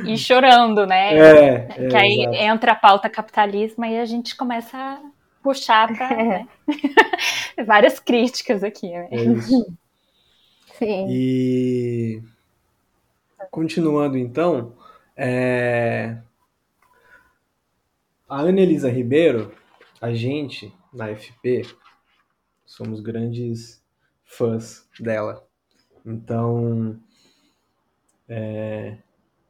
[0.04, 1.16] E chorando, né?
[1.16, 2.36] É, que é, aí exato.
[2.36, 5.00] entra a pauta capitalismo e a gente começa a
[5.42, 6.48] puxar para né?
[7.64, 8.90] várias críticas aqui.
[8.90, 9.08] Né?
[9.10, 9.76] É isso.
[10.78, 11.06] Sim.
[11.08, 12.22] E
[13.50, 14.72] continuando então,
[15.16, 16.16] é...
[18.30, 19.52] a Ana Elisa Ribeiro,
[20.00, 21.62] a gente na FP
[22.64, 23.82] somos grandes
[24.24, 25.46] fãs dela.
[26.06, 26.98] Então,
[28.28, 28.96] é...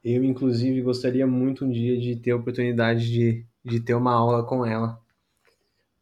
[0.04, 4.42] eu inclusive gostaria muito um dia de ter a oportunidade de, de ter uma aula
[4.44, 5.00] com ela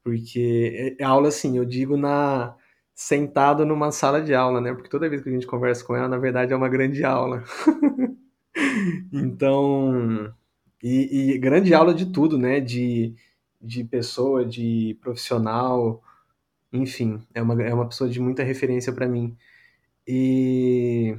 [0.08, 2.56] porque é, é aula, assim, eu digo na
[2.94, 4.72] sentado numa sala de aula, né?
[4.72, 7.44] Porque toda vez que a gente conversa com ela, na verdade é uma grande aula.
[9.12, 10.32] então,
[10.82, 12.60] e, e, grande aula de tudo, né?
[12.60, 13.14] De,
[13.60, 16.02] de pessoa, de profissional,
[16.72, 19.36] enfim, é uma, é uma pessoa de muita referência para mim.
[20.06, 21.16] E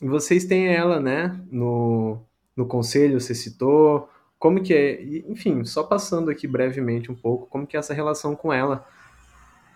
[0.00, 1.40] vocês têm ela, né?
[1.50, 2.20] No,
[2.56, 4.08] no conselho, você citou,
[4.38, 8.34] como que é, enfim, só passando aqui brevemente um pouco, como que é essa relação
[8.36, 8.86] com ela,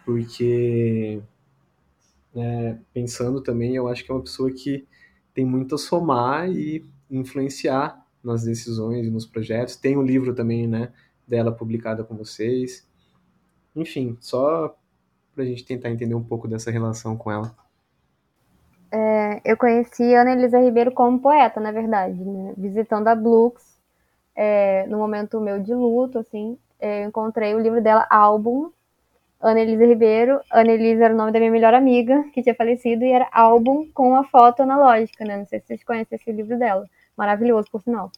[0.05, 1.21] porque
[2.35, 4.87] é, pensando também, eu acho que é uma pessoa que
[5.35, 9.77] tem muito a somar e influenciar nas decisões e nos projetos.
[9.77, 10.93] Tem um livro também, né,
[11.27, 12.87] dela publicado com vocês.
[13.77, 14.77] Enfim, só
[15.35, 17.55] para a gente tentar entender um pouco dessa relação com ela.
[18.93, 22.55] É, eu conheci Ana Elisa Ribeiro como poeta, na verdade, né?
[22.57, 23.75] visitando a Blux
[24.37, 28.71] é, no momento meu de luto, assim, é, eu encontrei o livro dela, Álbum,
[29.41, 30.41] Ana Elisa Ribeiro.
[30.51, 33.89] Ana Elisa era o nome da minha melhor amiga, que tinha falecido, e era álbum
[33.93, 35.37] com a foto analógica, né?
[35.37, 36.89] Não sei se vocês conhecem esse livro dela.
[37.17, 38.11] Maravilhoso, por sinal.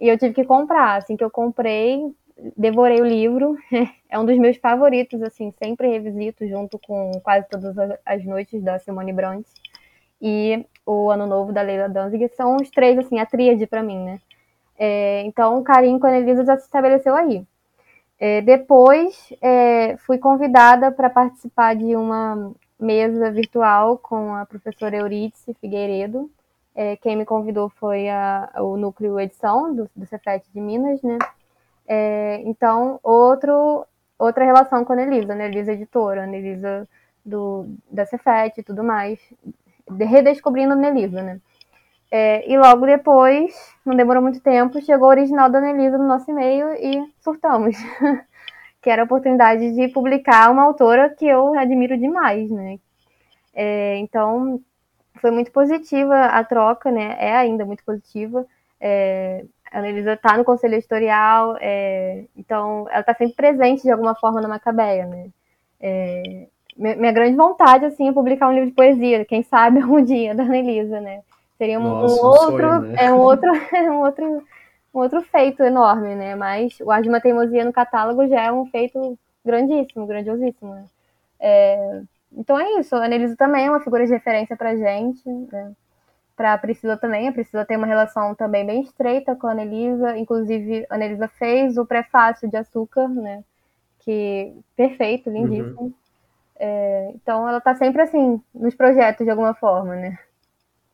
[0.00, 0.96] E eu tive que comprar.
[0.96, 2.14] Assim que eu comprei,
[2.56, 3.56] devorei o livro.
[4.14, 7.74] É um dos meus favoritos, assim, sempre revisito junto com quase todas
[8.06, 9.50] as noites da Simone Brandt
[10.22, 12.28] e o Ano Novo da Leila Danzig.
[12.36, 14.20] São os três, assim, a tríade para mim, né?
[14.78, 17.44] É, então, o carinho com a Elisa já se estabeleceu aí.
[18.18, 25.54] É, depois, é, fui convidada para participar de uma mesa virtual com a professora Eurídice
[25.60, 26.30] Figueiredo.
[26.74, 31.18] É, quem me convidou foi a, o Núcleo Edição do, do Cefet de Minas, né?
[31.86, 33.86] É, então, outro,
[34.18, 35.46] outra relação com a Anelisa, né?
[35.46, 36.88] Elisa editora, Anelisa
[37.24, 39.20] do, da Cefet e tudo mais.
[39.88, 41.40] redescobrindo a Anelisa, né?
[42.10, 43.54] É, e logo depois,
[43.84, 47.76] não demorou muito tempo, chegou o original da Anelisa no nosso e-mail e surtamos.
[48.84, 52.78] que era a oportunidade de publicar uma autora que eu admiro demais, né?
[53.54, 54.60] É, então,
[55.20, 57.16] foi muito positiva a troca, né?
[57.18, 58.46] É ainda muito positiva.
[58.80, 64.14] É, a Anelisa está no conselho editorial, é, então ela está sempre presente de alguma
[64.14, 65.28] forma na Macabeia, né?
[65.80, 66.46] É,
[66.76, 70.42] minha, grande vontade, assim, é publicar um livro de poesia, quem sabe um dia, da
[70.42, 71.22] Anelisa, né?
[71.56, 72.96] Seria um, Nossa, um outro, sonho, né?
[72.98, 74.44] é um outro, um outro,
[74.94, 76.34] um outro feito enorme, né?
[76.34, 80.74] Mas o Ar de uma Teimosia no catálogo já é um feito grandíssimo, grandiosíssimo.
[80.74, 80.84] Né?
[81.38, 82.02] É,
[82.36, 82.94] então é isso.
[82.94, 85.72] A Anelisa também é uma figura de referência pra gente, né?
[86.36, 87.28] Pra Priscila também.
[87.28, 90.16] A Priscila tem uma relação também bem estreita com a Anelisa.
[90.16, 93.44] Inclusive, a Anelisa fez o prefácio de Açúcar, né?
[94.00, 95.80] Que perfeito, lindíssimo.
[95.80, 95.94] Uhum.
[96.56, 100.18] É, então ela tá sempre assim, nos projetos de alguma forma, né?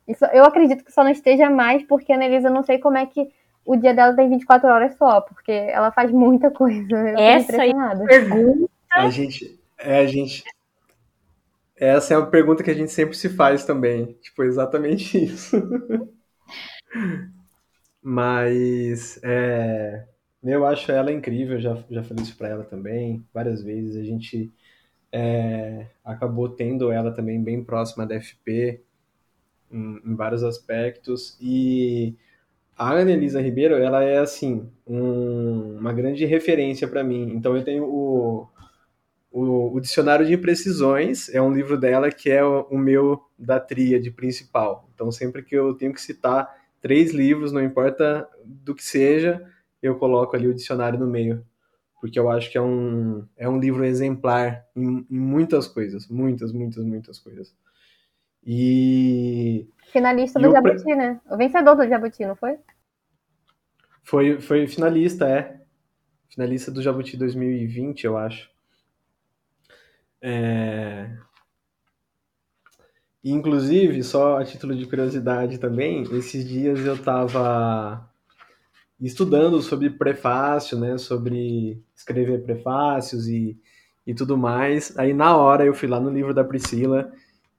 [0.07, 3.05] Isso, eu acredito que só não esteja mais porque a Anelisa não sei como é
[3.05, 3.31] que
[3.65, 6.95] o dia dela tem 24 horas só, porque ela faz muita coisa.
[6.95, 7.57] Eu Essa
[8.07, 8.69] pergunta.
[8.91, 10.43] A gente, é, a gente.
[11.81, 14.13] Essa é uma pergunta que a gente sempre se faz também.
[14.21, 15.57] Tipo, exatamente isso.
[18.03, 20.05] Mas é,
[20.43, 23.95] eu acho ela incrível, já, já falei isso para ela também várias vezes.
[23.95, 24.53] A gente
[25.11, 28.83] é, acabou tendo ela também bem próxima da FP
[29.71, 31.35] em, em vários aspectos.
[31.41, 32.15] E
[32.77, 37.33] a Ana Elisa Ribeiro, ela é, assim, um, uma grande referência para mim.
[37.33, 38.47] Então, eu tenho o,
[39.31, 43.59] o, o, Dicionário de Imprecisões, é um livro dela que é o, o meu da
[43.59, 44.89] tríade principal.
[44.93, 49.41] Então, sempre que eu tenho que citar três livros, não importa do que seja,
[49.81, 51.45] eu coloco ali o dicionário no meio.
[52.01, 56.07] Porque eu acho que é um, é um livro exemplar em, em muitas coisas.
[56.07, 57.55] Muitas, muitas, muitas coisas.
[58.43, 59.67] E.
[59.91, 60.95] Finalista do Jabuti, pre...
[60.95, 61.21] né?
[61.29, 62.57] O vencedor do Jabuti, não foi?
[64.03, 65.61] Foi, foi finalista, é.
[66.27, 68.49] Finalista do Jabuti 2020, eu acho.
[70.21, 71.09] É...
[73.23, 78.09] Inclusive, só a título de curiosidade também, esses dias eu estava
[78.99, 83.57] estudando sobre prefácio, né, sobre escrever prefácios e,
[84.05, 84.97] e tudo mais.
[84.97, 87.11] Aí na hora eu fui lá no livro da Priscila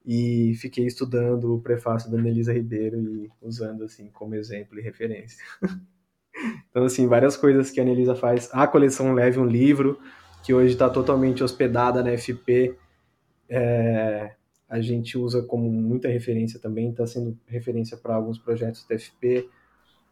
[0.05, 5.39] e fiquei estudando o prefácio da Anelisa Ribeiro e usando assim como exemplo e referência.
[6.71, 8.49] então assim, várias coisas que a Anelisa faz.
[8.53, 9.99] A coleção Leve um Livro,
[10.43, 12.77] que hoje está totalmente hospedada na FP,
[13.49, 14.33] é,
[14.69, 19.49] a gente usa como muita referência também, está sendo referência para alguns projetos da FP.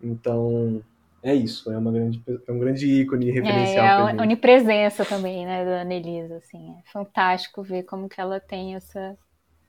[0.03, 0.83] Então,
[1.23, 4.09] é isso, é, uma grande, é um grande ícone referencial.
[4.09, 8.39] É, é a onipresença também, né, da Anelisa, assim, é fantástico ver como que ela
[8.41, 9.17] tem essa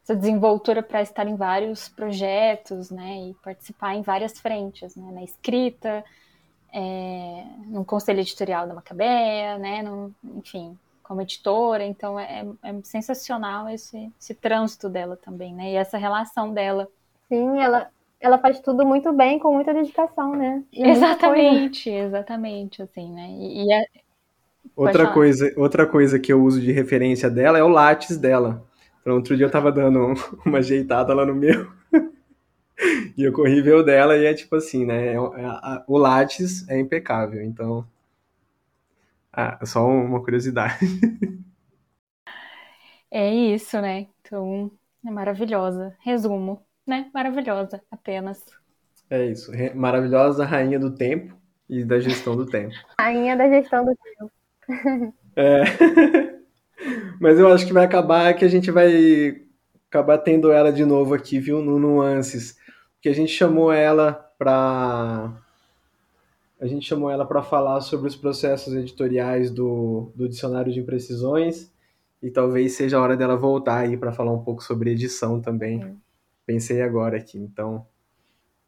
[0.04, 5.24] essa desenvoltura para estar em vários projetos, né, e participar em várias frentes, né, na
[5.24, 6.04] escrita,
[6.74, 13.70] é, no conselho editorial da Macabeia, né, no, enfim, como editora, então é, é sensacional
[13.70, 16.88] esse, esse trânsito dela também, né, e essa relação dela.
[17.28, 20.64] Sim, ela, ela faz tudo muito bem, com muita dedicação, né?
[20.72, 23.28] exatamente, exatamente, assim, né?
[23.32, 23.86] E, e é...
[24.76, 28.66] outra coisa, outra coisa que eu uso de referência dela é o látis dela.
[29.02, 30.14] Então, outro dia eu tava dando
[30.46, 31.68] uma ajeitada lá no meu.
[33.18, 35.14] e eu corri ver o dela e é tipo assim, né?
[35.14, 37.86] É, é, o látis é impecável, então.
[39.32, 40.78] Ah, só uma curiosidade.
[43.10, 44.08] é isso, né?
[44.22, 44.72] Então,
[45.06, 45.96] é maravilhosa.
[46.00, 47.10] Resumo, né?
[47.14, 48.44] Maravilhosa, apenas.
[49.10, 49.52] É isso.
[49.76, 51.36] Maravilhosa rainha do tempo
[51.70, 52.74] e da gestão do tempo.
[53.00, 55.14] Rainha da gestão do tempo.
[55.36, 55.64] É.
[57.20, 59.42] Mas eu acho que vai acabar que a gente vai
[59.90, 61.62] acabar tendo ela de novo aqui, viu?
[61.62, 62.58] No Nuances.
[63.02, 65.34] Porque a gente chamou ela para
[66.62, 71.72] A gente chamou ela para falar sobre os processos editoriais do, do Dicionário de Imprecisões
[72.22, 75.98] e talvez seja a hora dela voltar aí para falar um pouco sobre edição também.
[76.46, 77.88] Pensei agora aqui, então.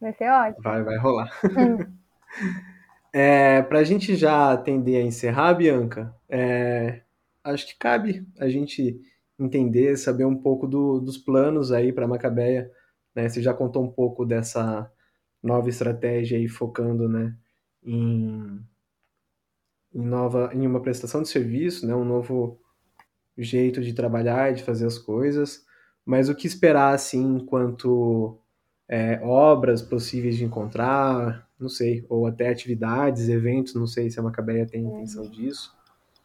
[0.02, 0.64] Vai ser ótimo.
[0.64, 1.30] Vai, vai rolar.
[1.46, 1.94] Hum.
[3.14, 7.02] é, para a gente já atender a encerrar, Bianca, é,
[7.44, 9.00] acho que cabe a gente
[9.38, 12.72] entender, saber um pouco do, dos planos aí para Macabeia.
[13.16, 13.30] Né?
[13.30, 14.92] Você já contou um pouco dessa
[15.42, 17.36] nova estratégia aí focando né,
[17.84, 18.60] em,
[19.94, 22.60] em, nova, em uma prestação de serviço, né, um novo
[23.38, 25.66] jeito de trabalhar e de fazer as coisas.
[26.06, 28.40] Mas o que esperar assim enquanto
[28.88, 34.24] é, obras possíveis de encontrar, não sei, ou até atividades, eventos, não sei se a
[34.24, 35.76] Macabeia tem intenção disso.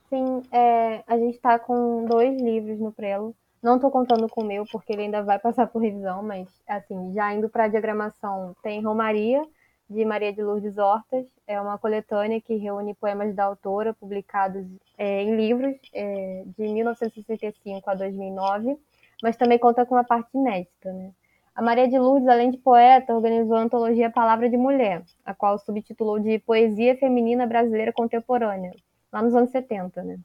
[0.08, 3.34] Sim, é, a gente está com dois livros no prelo.
[3.62, 7.12] Não estou contando com o meu, porque ele ainda vai passar por revisão, mas, assim,
[7.12, 9.44] já indo para a diagramação, tem Romaria,
[9.88, 11.26] de Maria de Lourdes Hortas.
[11.46, 17.90] É uma coletânea que reúne poemas da autora publicados é, em livros é, de 1965
[17.90, 18.76] a 2009,
[19.22, 21.10] mas também conta com uma parte inédita, né?
[21.54, 25.58] A Maria de Lourdes, além de poeta, organizou a antologia Palavra de Mulher, a qual
[25.58, 28.72] subtitulou de Poesia Feminina Brasileira Contemporânea,
[29.12, 30.18] lá nos anos 70, né?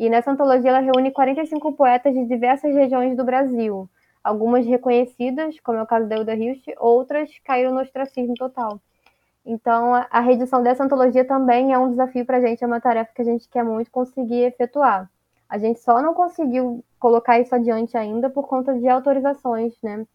[0.00, 3.86] E nessa antologia ela reúne 45 poetas de diversas regiões do Brasil,
[4.24, 8.80] algumas reconhecidas, como é o caso da Euda Hilst, outras caíram no ostracismo total.
[9.44, 13.12] Então, a reedição dessa antologia também é um desafio para a gente, é uma tarefa
[13.14, 15.06] que a gente quer muito conseguir efetuar.
[15.46, 20.06] A gente só não conseguiu colocar isso adiante ainda por conta de autorizações, né,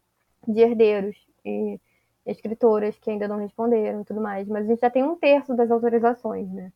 [0.47, 1.15] de herdeiros
[1.45, 1.79] e
[2.25, 4.47] escritoras que ainda não responderam e tudo mais.
[4.47, 6.71] Mas a gente já tem um terço das autorizações, né?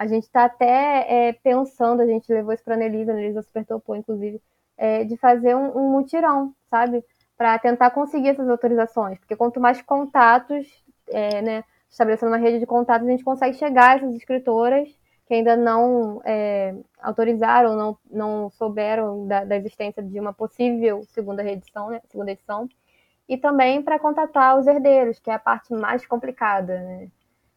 [0.00, 3.42] A gente está até é, pensando, a gente levou isso para a Anelisa, a Anelisa
[3.42, 4.40] super topou, inclusive,
[4.78, 7.04] é, de fazer um, um mutirão, sabe?
[7.36, 9.18] Para tentar conseguir essas autorizações.
[9.18, 10.66] Porque quanto mais contatos,
[11.06, 14.88] é, né, estabelecendo uma rede de contatos, a gente consegue chegar a essas escritoras
[15.26, 21.42] que ainda não é, autorizaram, não, não souberam da, da, existência de uma possível segunda
[21.42, 22.66] reedição, né, segunda edição,
[23.28, 27.10] e também para contatar os herdeiros, que é a parte mais complicada, né?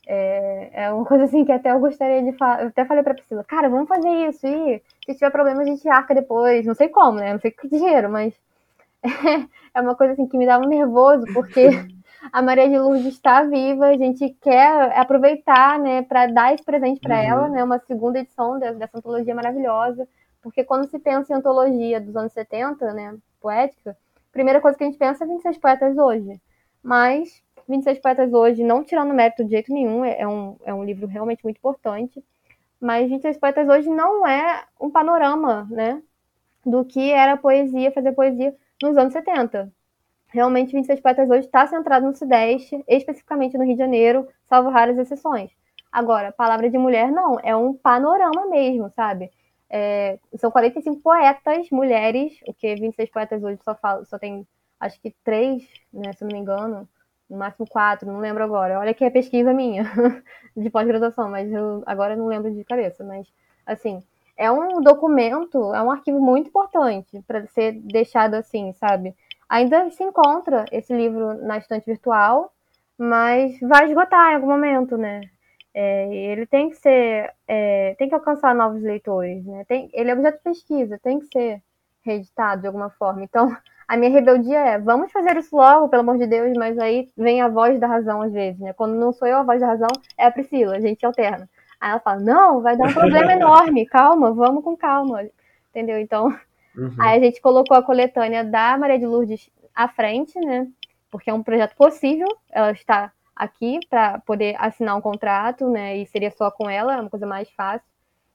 [0.05, 2.61] É, é uma coisa assim que até eu gostaria de falar.
[2.61, 4.45] Eu até falei pra Priscila, cara, vamos fazer isso.
[4.47, 6.65] E se tiver problema, a gente arca depois.
[6.65, 7.33] Não sei como, né?
[7.33, 8.33] Não sei que dinheiro, mas
[9.73, 11.69] é uma coisa assim que me um nervoso, porque
[12.31, 17.01] a Maria de Lourdes está viva, a gente quer aproveitar, né, para dar esse presente
[17.01, 17.21] para uhum.
[17.21, 20.07] ela, né, uma segunda edição dessa antologia maravilhosa,
[20.41, 24.83] porque quando se pensa em antologia dos anos 70, né, poética, a primeira coisa que
[24.83, 26.41] a gente pensa é 26 poetas hoje.
[26.81, 30.83] Mas 26 Poetas hoje, não tirando mérito de jeito nenhum, é, é um, é um
[30.83, 32.23] livro realmente muito importante,
[32.79, 36.01] mas 26 Poetas hoje não é um panorama, né,
[36.65, 39.71] do que era poesia, fazer poesia nos anos 70.
[40.27, 44.97] Realmente, 26 Poetas hoje está centrado no Sudeste, especificamente no Rio de Janeiro, salvo raras
[44.97, 45.51] exceções.
[45.91, 49.29] Agora, Palavra de Mulher não, é um panorama mesmo, sabe?
[49.69, 54.47] É, são 45 poetas mulheres, o que 26 poetas hoje só, fala, só tem,
[54.79, 56.89] acho que três, né, se não me engano,
[57.29, 58.79] no máximo quatro, não lembro agora.
[58.79, 59.83] Olha que é pesquisa minha
[60.55, 63.03] de pós-graduação, mas eu agora não lembro de cabeça.
[63.03, 63.27] Mas,
[63.65, 64.03] assim,
[64.37, 69.15] é um documento, é um arquivo muito importante para ser deixado assim, sabe?
[69.47, 72.51] Ainda se encontra esse livro na estante virtual,
[72.97, 75.21] mas vai esgotar em algum momento, né?
[75.73, 79.65] É, ele tem que ser, é, tem que alcançar novos leitores, né?
[79.67, 81.61] Tem, ele é objeto de pesquisa, tem que ser
[82.03, 83.23] reeditado de alguma forma.
[83.23, 83.55] Então,
[83.87, 87.41] a minha rebeldia é, vamos fazer isso logo, pelo amor de Deus, mas aí vem
[87.41, 88.73] a voz da razão às vezes, né?
[88.73, 91.49] Quando não sou eu a voz da razão, é a Priscila, a gente alterna.
[91.79, 95.23] Aí ela fala, não, vai dar um problema enorme, calma, vamos com calma,
[95.69, 95.99] entendeu?
[95.99, 96.27] Então,
[96.77, 96.95] uhum.
[96.99, 100.67] aí a gente colocou a coletânea da Maria de Lourdes à frente, né?
[101.11, 105.97] Porque é um projeto possível, ela está aqui para poder assinar um contrato, né?
[105.97, 107.87] E seria só com ela, é uma coisa mais fácil.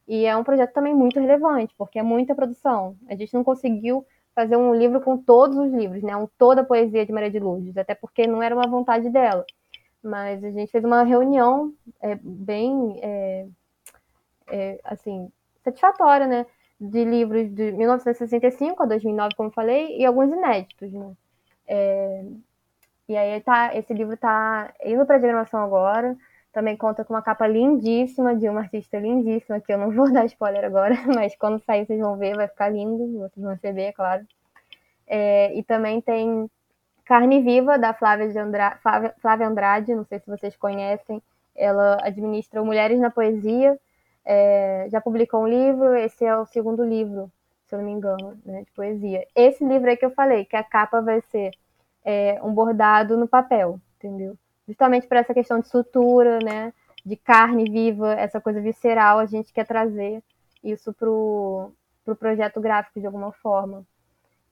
[0.07, 2.96] E é um projeto também muito relevante, porque é muita produção.
[3.09, 4.07] A gente não conseguiu
[4.39, 6.16] fazer um livro com todos os livros, né?
[6.16, 9.45] Um, toda a poesia de Maria de Lourdes, até porque não era uma vontade dela.
[10.01, 13.47] Mas a gente fez uma reunião é, bem, é,
[14.47, 15.28] é, assim,
[15.64, 16.47] satisfatória, né?
[16.80, 21.12] De livros de 1965 a 2009, como falei, e alguns inéditos, né?
[21.66, 22.24] É,
[23.09, 26.16] e aí tá, esse livro está indo para diagramação agora.
[26.53, 30.24] Também conta com uma capa lindíssima de uma artista lindíssima, que eu não vou dar
[30.26, 33.92] spoiler agora, mas quando sair vocês vão ver, vai ficar lindo, vocês vão receber, é
[33.92, 34.26] claro.
[35.07, 36.51] É, e também tem
[37.05, 38.78] Carne Viva, da Flávia, de Andra...
[39.20, 41.22] Flávia Andrade, não sei se vocês conhecem,
[41.57, 43.78] ela administra Mulheres na Poesia,
[44.24, 47.32] é, já publicou um livro, esse é o segundo livro,
[47.66, 49.26] se eu não me engano, né, de poesia.
[49.34, 51.51] Esse livro aí que eu falei, que a capa vai ser
[52.05, 54.36] é, um bordado no papel, entendeu?
[54.68, 56.72] Justamente por essa questão de sutura, né?
[57.08, 60.22] de carne viva, essa coisa visceral, a gente quer trazer
[60.62, 61.72] isso pro,
[62.04, 63.82] pro projeto gráfico de alguma forma.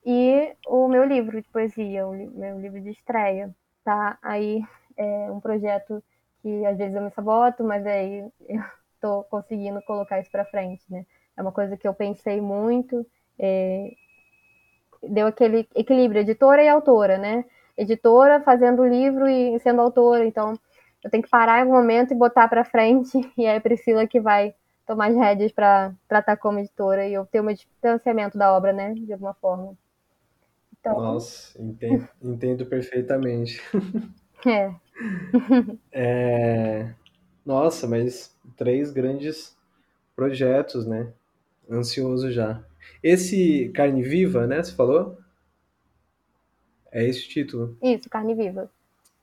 [0.04, 3.54] E o meu livro de poesia, o meu livro de estreia,
[3.84, 4.18] tá?
[4.22, 4.62] Aí
[4.96, 6.02] é um projeto
[6.40, 8.62] que às vezes eu me saboto, mas aí eu
[9.02, 11.04] tô conseguindo colocar isso para frente, né?
[11.36, 13.06] É uma coisa que eu pensei muito,
[13.38, 13.92] é,
[15.02, 17.44] deu aquele equilíbrio, editora e autora, né?
[17.76, 20.58] Editora fazendo o livro e sendo autora, então
[21.04, 24.06] eu tenho que parar em algum momento e botar para frente, e é a Priscila
[24.06, 24.54] que vai
[24.86, 28.94] tomar as rédeas para tratar como editora e eu ter um distanciamento da obra, né,
[28.94, 29.76] de alguma forma.
[30.78, 31.00] Então...
[31.00, 33.62] Nossa, entendo, entendo perfeitamente.
[34.44, 34.70] É.
[35.90, 36.94] é.
[37.44, 39.56] Nossa, mas três grandes
[40.14, 41.08] projetos, né?
[41.68, 42.62] Ansioso já.
[43.02, 44.62] Esse Carne Viva, né?
[44.62, 45.18] Você falou?
[46.96, 47.76] É esse o título?
[47.82, 48.70] Isso, Carne Viva.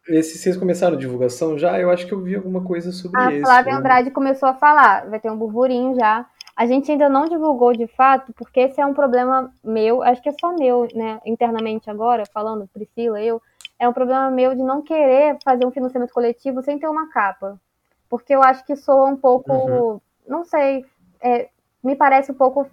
[0.08, 1.80] Esse, vocês começaram a divulgação já?
[1.80, 3.42] Eu acho que eu vi alguma coisa sobre a esse.
[3.42, 3.80] A Flávia né?
[3.80, 6.24] Andrade começou a falar, vai ter um burburinho já.
[6.56, 10.30] A gente ainda não divulgou de fato, porque esse é um problema meu, acho que
[10.30, 13.42] é só meu, né, internamente agora, falando, Priscila, eu,
[13.80, 17.60] é um problema meu de não querer fazer um financiamento coletivo sem ter uma capa.
[18.08, 20.02] Porque eu acho que soa um pouco, uhum.
[20.28, 20.86] não sei,
[21.20, 21.50] é,
[21.84, 22.70] me parece um pouco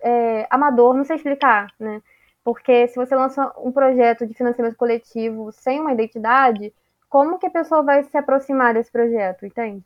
[0.00, 2.00] é, amador, não sei explicar, né?
[2.46, 6.72] Porque se você lança um projeto de financiamento coletivo sem uma identidade,
[7.08, 9.82] como que a pessoa vai se aproximar desse projeto, entende?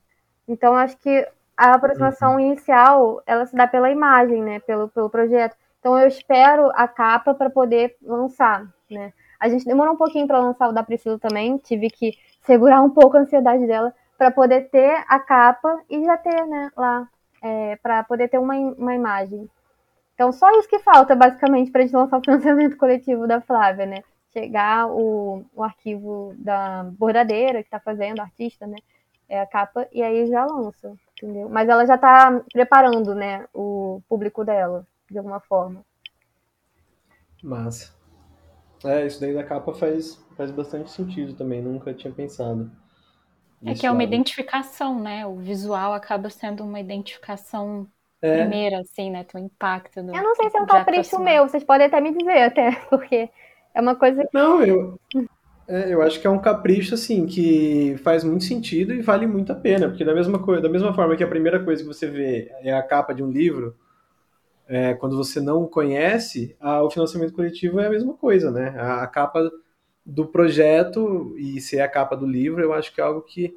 [0.47, 2.41] Então, acho que a aproximação uhum.
[2.41, 5.57] inicial, ela se dá pela imagem, né, pelo, pelo projeto.
[5.79, 9.15] Então, eu espero a capa para poder lançar, né?
[9.41, 12.91] A gente demorou um pouquinho para lançar o da Priscila também, tive que segurar um
[12.91, 17.09] pouco a ansiedade dela para poder ter a capa e já ter, né, lá,
[17.43, 19.49] é, para poder ter uma, uma imagem.
[20.21, 23.87] Então, só isso que falta, basicamente, para a gente lançar o financiamento coletivo da Flávia,
[23.87, 24.05] né?
[24.35, 28.77] Chegar o, o arquivo da bordadeira que está fazendo, artista, né?
[29.27, 31.49] É a capa, e aí já lança, entendeu?
[31.49, 35.83] Mas ela já está preparando, né, o público dela, de alguma forma.
[37.43, 37.95] Massa.
[38.85, 42.71] É, isso daí da capa faz, faz bastante sentido também, nunca tinha pensado.
[43.65, 45.27] É que é uma identificação, né?
[45.27, 47.89] O visual acaba sendo uma identificação
[48.23, 48.41] é.
[48.41, 49.25] primeira, assim, né?
[49.25, 50.03] Tem um impacto.
[50.03, 52.73] No, eu não sei se é um capricho meu, vocês podem até me dizer, até,
[52.91, 53.29] porque
[53.75, 54.31] é uma coisa que...
[54.35, 54.99] Não, eu,
[55.67, 59.53] é, eu acho que é um capricho, assim, que faz muito sentido e vale muito
[59.53, 62.09] a pena, porque da mesma, coisa, da mesma forma que a primeira coisa que você
[62.09, 63.77] vê é a capa de um livro,
[64.69, 68.75] é, quando você não conhece, a, o financiamento coletivo é a mesma coisa, né?
[68.79, 69.51] A, a capa
[70.05, 73.57] do projeto e ser a capa do livro, eu acho que é algo que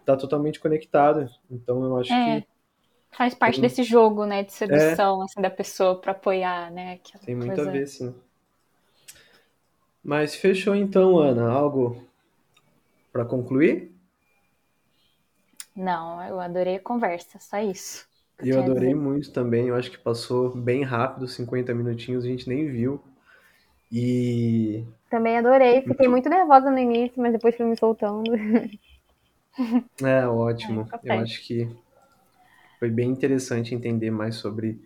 [0.00, 1.28] está totalmente conectado.
[1.50, 2.40] Então, eu acho é.
[2.40, 2.47] que
[3.10, 3.62] Faz parte tem...
[3.62, 5.24] desse jogo, né, de sedução, é.
[5.24, 7.00] assim, da pessoa para apoiar, né?
[7.24, 7.68] Tem muito coisa...
[7.68, 8.14] a ver, sim.
[10.02, 11.50] Mas fechou então, Ana.
[11.50, 12.02] Algo
[13.12, 13.92] para concluir?
[15.74, 18.06] Não, eu adorei a conversa, só isso.
[18.38, 19.68] Eu, eu adorei muito também.
[19.68, 23.00] Eu acho que passou bem rápido, 50 minutinhos, a gente nem viu.
[23.90, 24.84] E.
[25.10, 25.82] Também adorei.
[25.82, 28.30] Fiquei muito nervosa no início, mas depois fui me soltando.
[30.04, 30.88] É, ótimo.
[31.04, 31.68] É, eu acho que
[32.78, 34.80] foi bem interessante entender mais sobre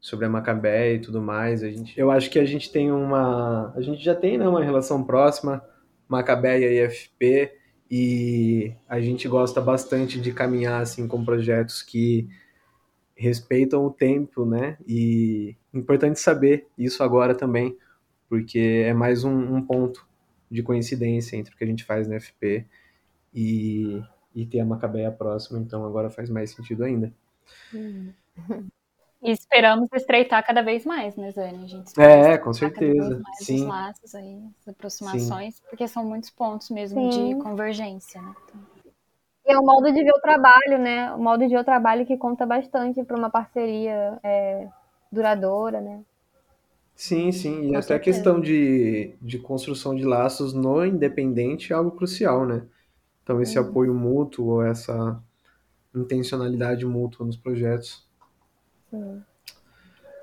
[0.00, 1.62] sobre a Macabé e tudo mais.
[1.62, 4.64] A gente, eu acho que a gente tem uma, a gente já tem né, uma
[4.64, 5.62] relação próxima,
[6.08, 7.52] Macabéia e FP,
[7.90, 12.28] e a gente gosta bastante de caminhar assim com projetos que
[13.14, 14.78] respeitam o tempo, né?
[14.86, 17.76] E importante saber isso agora também,
[18.28, 20.08] porque é mais um, um ponto
[20.50, 22.64] de coincidência entre o que a gente faz no FP
[23.34, 24.02] e,
[24.34, 27.12] e ter a Macabéia próxima, então agora faz mais sentido ainda.
[29.22, 31.64] E esperamos estreitar cada vez mais, né, Zane?
[31.64, 33.20] A gente é, com certeza.
[33.34, 33.56] Sim.
[33.56, 35.62] Os laços aí, as aproximações, Sim.
[35.68, 37.34] porque são muitos pontos mesmo Sim.
[37.34, 38.34] de convergência, né?
[38.44, 38.60] Então...
[39.46, 41.12] E é o modo de ver o trabalho, né?
[41.12, 44.68] O modo de ver o trabalho que conta bastante para uma parceria é,
[45.12, 46.00] duradoura, né?
[46.94, 47.66] Sim, sim.
[47.66, 47.94] E com até certeza.
[47.94, 52.62] a questão de, de construção de laços no independente é algo crucial, né?
[53.22, 55.22] Então, esse apoio mútuo, essa
[55.94, 58.06] intencionalidade mútua nos projetos.
[58.90, 59.22] Sim.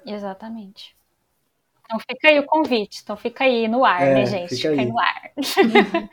[0.06, 0.96] Exatamente.
[1.86, 4.56] Então fica aí o convite, então fica aí no ar, é, né, gente?
[4.56, 4.90] Fica, fica aí.
[4.90, 5.32] no ar.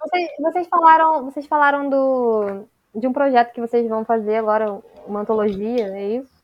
[0.00, 5.20] vocês, vocês, falaram, vocês falaram do, de um projeto que vocês vão fazer agora, uma
[5.20, 6.42] antologia, é isso?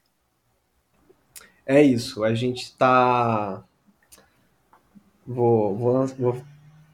[1.65, 3.63] É isso, a gente está.
[5.27, 6.43] Vou, vou, vou,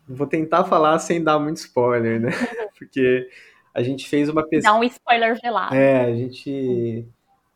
[0.08, 2.30] vou tentar falar sem dar muito spoiler, né?
[2.76, 3.30] Porque
[3.74, 4.72] a gente fez uma pesquisa.
[4.72, 5.74] Dá um spoiler velado.
[5.74, 7.06] É, a gente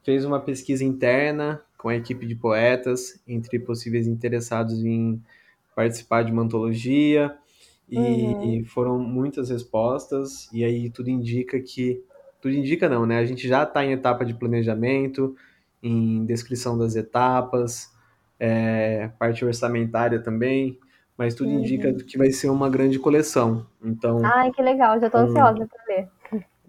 [0.03, 5.23] fez uma pesquisa interna com a equipe de poetas, entre possíveis interessados em
[5.77, 7.37] participar de uma antologia.
[7.89, 8.65] e, uhum.
[8.67, 12.03] foram muitas respostas e aí tudo indica que
[12.41, 13.19] tudo indica não, né?
[13.19, 15.35] A gente já está em etapa de planejamento,
[15.83, 17.93] em descrição das etapas,
[18.39, 20.79] é, parte orçamentária também,
[21.19, 21.59] mas tudo uhum.
[21.59, 23.67] indica que vai ser uma grande coleção.
[23.83, 26.09] Então, ai que legal, já estou ansiosa para ver.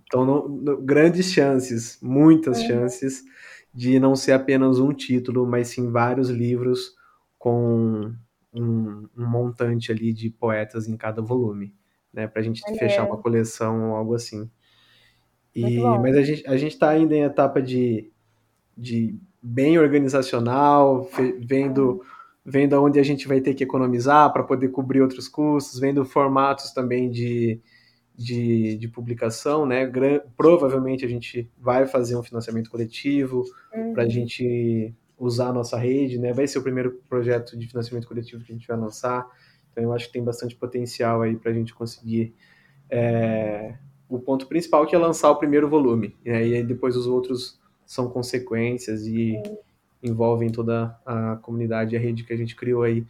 [0.03, 2.67] Então, grandes chances, muitas uhum.
[2.67, 3.23] chances
[3.71, 6.95] de não ser apenas um título, mas sim vários livros
[7.37, 8.11] com
[8.51, 11.75] um, um montante ali de poetas em cada volume,
[12.11, 12.27] né?
[12.27, 14.49] Para a gente fechar uma coleção ou algo assim.
[15.55, 18.11] E, mas a gente a gente está ainda em etapa de,
[18.75, 21.07] de bem organizacional,
[21.39, 22.01] vendo
[22.49, 26.71] vendo aonde a gente vai ter que economizar para poder cobrir outros custos, vendo formatos
[26.71, 27.61] também de,
[28.15, 29.85] de, de publicação, né?
[29.85, 33.43] Gran, provavelmente a gente vai fazer um financiamento coletivo
[33.73, 33.93] uhum.
[33.93, 36.33] para a gente usar a nossa rede, né?
[36.33, 39.27] Vai ser o primeiro projeto de financiamento coletivo que a gente vai lançar,
[39.71, 42.33] então eu acho que tem bastante potencial aí para a gente conseguir
[42.89, 43.75] é,
[44.09, 46.47] o ponto principal que é lançar o primeiro volume, né?
[46.47, 49.57] e aí depois os outros são consequências e uhum.
[50.01, 53.05] Envolvem toda a comunidade e a rede que a gente criou aí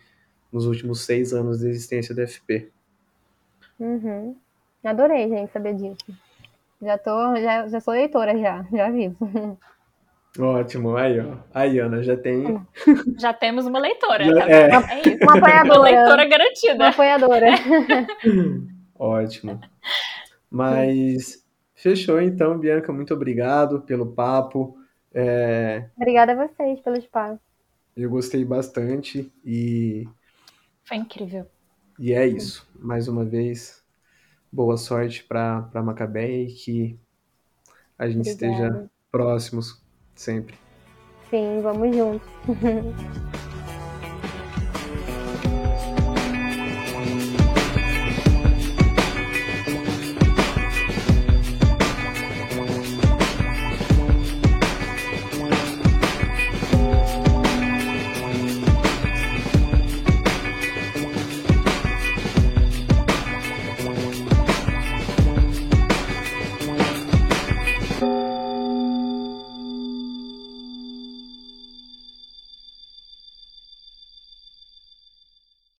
[0.51, 2.69] nos últimos seis anos de existência da FP.
[3.79, 4.35] Uhum.
[4.83, 6.05] Adorei, gente, saber disso.
[6.81, 9.17] Já tô, já, já sou leitora já, já aviso.
[10.37, 11.37] Ótimo, aí ó.
[11.53, 12.61] Aí, Ana, já tem.
[13.17, 14.23] Já temos uma leitora.
[14.23, 14.99] Já, tá é.
[14.99, 15.23] é isso.
[15.23, 15.79] Uma apoiadora.
[15.79, 16.75] Uma leitora garantida.
[16.75, 17.47] Uma apoiadora.
[18.97, 19.59] Ótimo.
[20.49, 22.93] Mas fechou então, Bianca.
[22.93, 24.78] Muito obrigado pelo papo.
[25.13, 25.89] É...
[25.95, 27.39] Obrigada a vocês pelo espaço.
[27.95, 30.07] Eu gostei bastante e.
[30.85, 31.45] Foi incrível.
[31.97, 32.67] E é isso.
[32.75, 33.83] Mais uma vez,
[34.51, 36.99] boa sorte para Macabeia e que
[37.97, 38.65] a gente Obrigada.
[38.65, 39.83] esteja próximos
[40.15, 40.55] sempre.
[41.29, 42.27] Sim, vamos juntos.